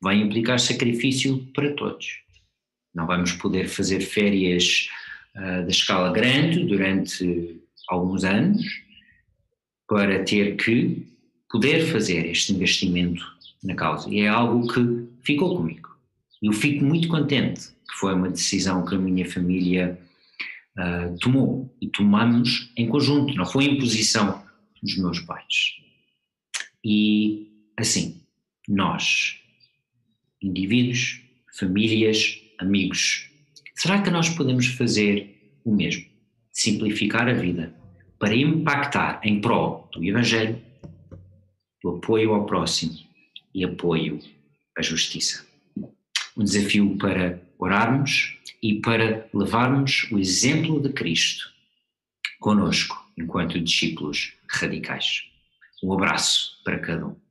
Vai 0.01 0.17
implicar 0.17 0.59
sacrifício 0.59 1.47
para 1.55 1.75
todos. 1.75 2.23
Não 2.95 3.07
vamos 3.07 3.33
poder 3.33 3.69
fazer 3.69 4.01
férias 4.01 4.89
uh, 5.37 5.65
de 5.65 5.73
escala 5.73 6.13
grande 6.13 6.65
durante 6.65 7.61
alguns 7.89 8.25
anos 8.25 8.65
para 9.87 10.25
ter 10.25 10.57
que 10.57 11.07
poder 11.51 11.87
fazer 11.87 12.27
este 12.27 12.53
investimento 12.53 13.25
na 13.63 13.75
causa. 13.75 14.09
E 14.09 14.21
é 14.21 14.29
algo 14.29 14.73
que 14.73 15.09
ficou 15.23 15.57
comigo. 15.57 15.91
Eu 16.43 16.53
fico 16.53 16.85
muito 16.85 17.09
contente 17.09 17.69
que 17.89 17.97
foi 17.99 18.15
uma 18.15 18.31
decisão 18.31 18.85
que 18.85 18.95
a 18.95 18.99
minha 18.99 19.29
família 19.29 19.99
uh, 20.79 21.19
tomou 21.19 21.75
e 21.81 21.89
tomamos 21.89 22.73
em 22.77 22.89
conjunto, 22.89 23.35
não 23.35 23.45
foi 23.45 23.65
imposição 23.65 24.43
dos 24.83 24.97
meus 24.97 25.21
pais. 25.21 25.75
E 26.85 27.51
assim, 27.77 28.23
nós, 28.69 29.43
indivíduos, 30.43 31.21
famílias, 31.59 32.41
amigos, 32.59 33.31
será 33.75 34.01
que 34.03 34.11
nós 34.11 34.29
podemos 34.29 34.67
fazer 34.67 35.59
o 35.65 35.75
mesmo? 35.75 36.05
Simplificar 36.53 37.29
a 37.29 37.33
vida 37.33 37.75
para 38.19 38.35
impactar 38.35 39.21
em 39.25 39.41
prol 39.41 39.89
do 39.93 40.05
Evangelho, 40.05 40.61
do 41.83 41.97
apoio 41.97 42.35
ao 42.35 42.45
próximo 42.45 42.93
e 43.55 43.65
apoio 43.65 44.21
à 44.77 44.83
justiça. 44.83 45.47
Um 46.37 46.45
desafio 46.45 46.97
para 46.99 47.41
orarmos 47.59 48.37
e 48.63 48.81
para 48.81 49.29
levarmos 49.33 50.07
o 50.13 50.19
exemplo 50.19 50.81
de 50.81 50.93
Cristo 50.93 51.51
conosco 52.39 52.97
enquanto 53.19 53.61
discípulos 53.61 54.35
radicais. 54.49 55.25
Um 55.83 55.93
abraço 55.93 56.63
para 56.63 56.79
cada 56.79 57.07
um. 57.07 57.30